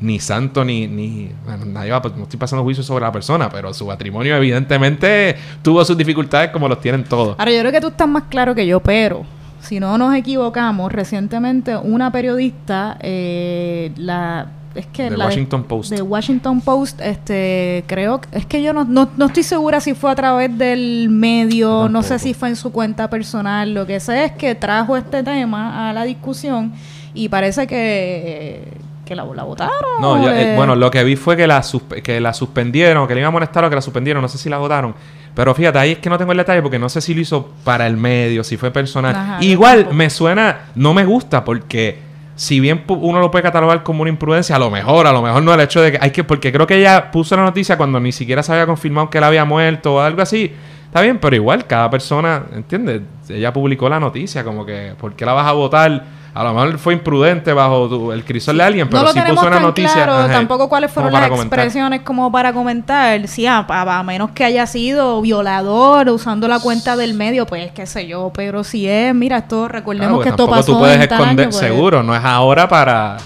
[0.00, 1.30] ni santo, ni, ni
[1.66, 5.96] nadie va, no estoy pasando juicio sobre la persona, pero su matrimonio evidentemente tuvo sus
[5.96, 7.36] dificultades como los tienen todos.
[7.38, 9.24] Ahora, yo creo que tú estás más claro que yo, pero
[9.60, 15.90] si no nos equivocamos, recientemente una periodista, eh, la es que de Washington Post.
[15.90, 20.14] De Washington Post, este, creo, es que yo no, no, estoy segura si fue a
[20.14, 24.32] través del medio, no sé si fue en su cuenta personal, lo que sé es
[24.32, 26.72] que trajo este tema a la discusión
[27.12, 28.62] y parece que,
[29.04, 30.00] que la, la votaron.
[30.00, 31.62] No, eh, bueno, lo que vi fue que la,
[32.04, 34.48] que la suspendieron, que le iban a molestar o que la suspendieron, no sé si
[34.48, 34.94] la votaron.
[35.34, 37.52] Pero fíjate, ahí es que no tengo el detalle porque no sé si lo hizo
[37.64, 39.42] para el medio, si fue personal.
[39.42, 42.07] Igual me suena, no me gusta porque
[42.38, 45.42] si bien uno lo puede catalogar como una imprudencia, a lo mejor, a lo mejor
[45.42, 47.98] no el hecho de que hay que, porque creo que ella puso la noticia cuando
[47.98, 50.52] ni siquiera se había confirmado que él había muerto o algo así.
[50.84, 53.02] Está bien, pero igual cada persona, ¿entiendes?
[53.28, 56.04] Ella publicó la noticia, como que, ¿por qué la vas a votar?
[56.38, 60.04] A lo mejor fue imprudente bajo el crisol de alguien, pero si puso una noticia.
[60.04, 63.26] Claro, tampoco cuáles fueron las expresiones como para comentar.
[63.26, 63.66] Si a,
[64.06, 68.30] menos que haya sido violador usando la cuenta del medio, pues qué sé yo.
[68.32, 70.74] Pero si es, mira, esto, recordemos que esto pasó.
[70.74, 71.56] tú puedes esconder, pues.
[71.56, 73.16] seguro, no es ahora para.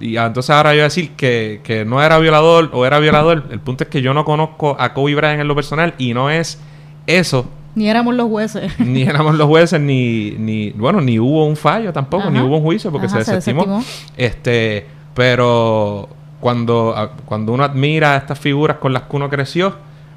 [0.00, 3.46] Y entonces ahora yo decir que, que no era violador o era violador.
[3.50, 6.30] El punto es que yo no conozco a Kobe Bryant en lo personal y no
[6.30, 6.60] es
[7.08, 8.72] eso ni éramos los jueces.
[8.78, 12.62] ni éramos los jueces, ni, ni bueno, ni hubo un fallo tampoco, ni hubo un
[12.62, 13.82] juicio porque se, desestimó.
[14.16, 16.08] Este, pero
[16.40, 16.94] cuando,
[17.26, 19.74] cuando uno admira a estas figuras con las que uno creció,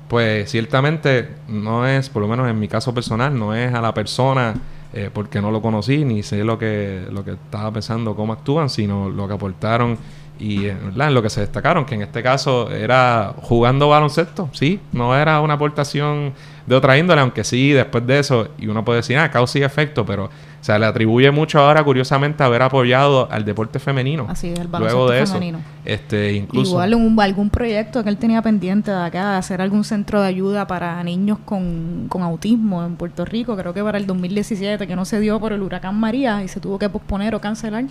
[0.08, 3.94] pues ciertamente no es, por lo menos en mi caso personal, no es a la
[3.94, 4.54] persona
[4.94, 8.70] eh, porque no lo conocí, ni sé lo que, lo que estaba pensando, cómo actúan,
[8.70, 9.98] sino lo que aportaron
[10.40, 11.08] y ¿verdad?
[11.08, 15.42] en lo que se destacaron, que en este caso era jugando baloncesto, sí, no era
[15.42, 16.34] una aportación
[16.66, 19.64] de otra índole, aunque sí, después de eso, y uno puede decir, ah, causa y
[19.64, 20.30] efecto, pero
[20.62, 24.28] se le atribuye mucho ahora, curiosamente, haber apoyado al deporte femenino.
[24.30, 25.58] Así es, el Luego de femenino.
[25.58, 25.68] eso.
[25.84, 26.72] Este, incluso...
[26.72, 30.66] Igual un, algún proyecto que él tenía pendiente de acá, hacer algún centro de ayuda
[30.66, 35.04] para niños con, con autismo en Puerto Rico, creo que para el 2017, que no
[35.04, 37.84] se dio por el huracán María y se tuvo que posponer o cancelar.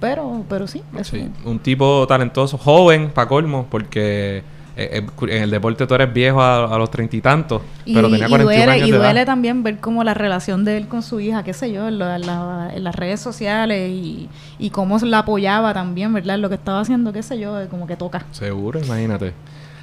[0.00, 1.30] Pero, pero sí, sí.
[1.44, 4.42] Un tipo talentoso, joven, para colmo, porque
[4.76, 8.28] eh, eh, en el deporte tú eres viejo a, los treinta y tantos, pero tenía
[8.28, 11.44] 41 duele, años Y duele también ver como la relación de él con su hija,
[11.44, 16.38] qué sé yo, en, las redes sociales y, y, cómo la apoyaba también, ¿verdad?
[16.38, 18.24] Lo que estaba haciendo, qué sé yo, como que toca.
[18.32, 19.32] Seguro, imagínate.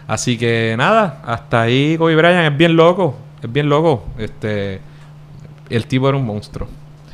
[0.08, 4.04] Así que nada, hasta ahí Kobe Bryant es bien loco, es bien loco.
[4.18, 4.82] Este,
[5.70, 6.68] el tipo era un monstruo.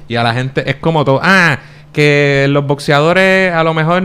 [0.07, 1.59] Y a la gente es como todo, ah,
[1.93, 4.01] que los boxeadores a lo mejor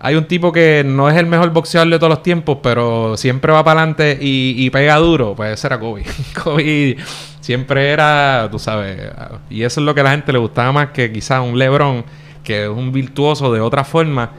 [0.00, 3.52] hay un tipo que no es el mejor boxeador de todos los tiempos, pero siempre
[3.52, 6.04] va para adelante y, pega duro, pues ese era Kobe.
[6.44, 6.96] Kobe
[7.40, 9.10] siempre era, tú sabes,
[9.50, 12.04] y eso es lo que a la gente le gustaba más que quizás un LeBron,
[12.42, 14.30] que es un virtuoso de otra forma,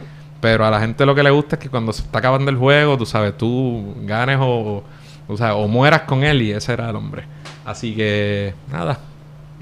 [0.42, 2.58] pero a la gente lo que le gusta es que cuando se está acabando el
[2.58, 4.84] juego, tú sabes, tú ganes o,
[5.28, 7.24] o, mueras con él y ese era el hombre.
[7.66, 9.00] Así que, nada,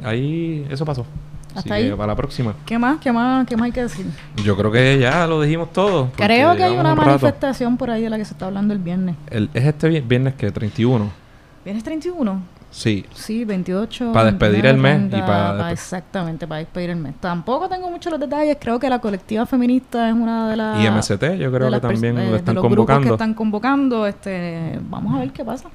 [0.03, 1.05] ahí eso pasó.
[1.55, 1.91] Hasta ahí.
[1.91, 2.53] para la próxima.
[2.65, 2.99] ¿Qué más?
[2.99, 3.45] ¿Qué más?
[3.47, 4.05] ¿Qué más hay que decir?
[4.43, 6.11] Yo creo que ya lo dijimos todo.
[6.15, 9.15] Creo que hay una manifestación por ahí de la que se está hablando el viernes.
[9.29, 11.09] El, ¿Es este viernes que 31?
[11.63, 12.53] ¿Viernes 31?
[12.73, 13.05] Sí.
[13.13, 14.11] Sí, 28.
[14.11, 15.03] Para despedir el mes.
[15.07, 17.13] y para, exactamente, para despedir el mes.
[17.19, 18.57] Tampoco tengo muchos los detalles.
[18.59, 20.83] Creo que la colectiva feminista es una de las.
[20.83, 23.07] Y MST, yo creo que también eh, están los convocando.
[23.07, 24.07] que están convocando.
[24.07, 25.69] Este, vamos a ver qué pasa.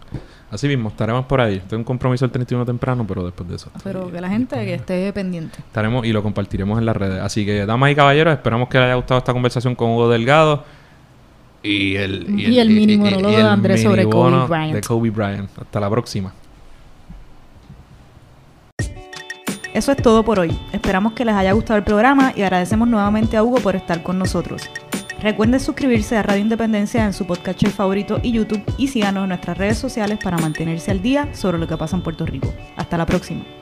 [0.51, 1.61] Así mismo, estaremos por ahí.
[1.68, 3.70] Tengo un compromiso el 31 temprano, pero después de eso.
[3.84, 5.59] Pero que la gente que esté pendiente.
[5.59, 7.20] Estaremos y lo compartiremos en las redes.
[7.20, 10.64] Así que, damas y caballeros, esperamos que les haya gustado esta conversación con Hugo Delgado.
[11.62, 14.74] Y el, y el, mini monólogo de Andrés sobre Kobe Bryant.
[14.74, 15.51] De Kobe Bryant.
[15.59, 16.32] Hasta la próxima.
[19.74, 20.59] Eso es todo por hoy.
[20.72, 24.18] Esperamos que les haya gustado el programa y agradecemos nuevamente a Hugo por estar con
[24.18, 24.62] nosotros.
[25.20, 29.58] Recuerden suscribirse a Radio Independencia en su podcast favorito y YouTube y síganos en nuestras
[29.58, 32.52] redes sociales para mantenerse al día sobre lo que pasa en Puerto Rico.
[32.76, 33.57] Hasta la próxima.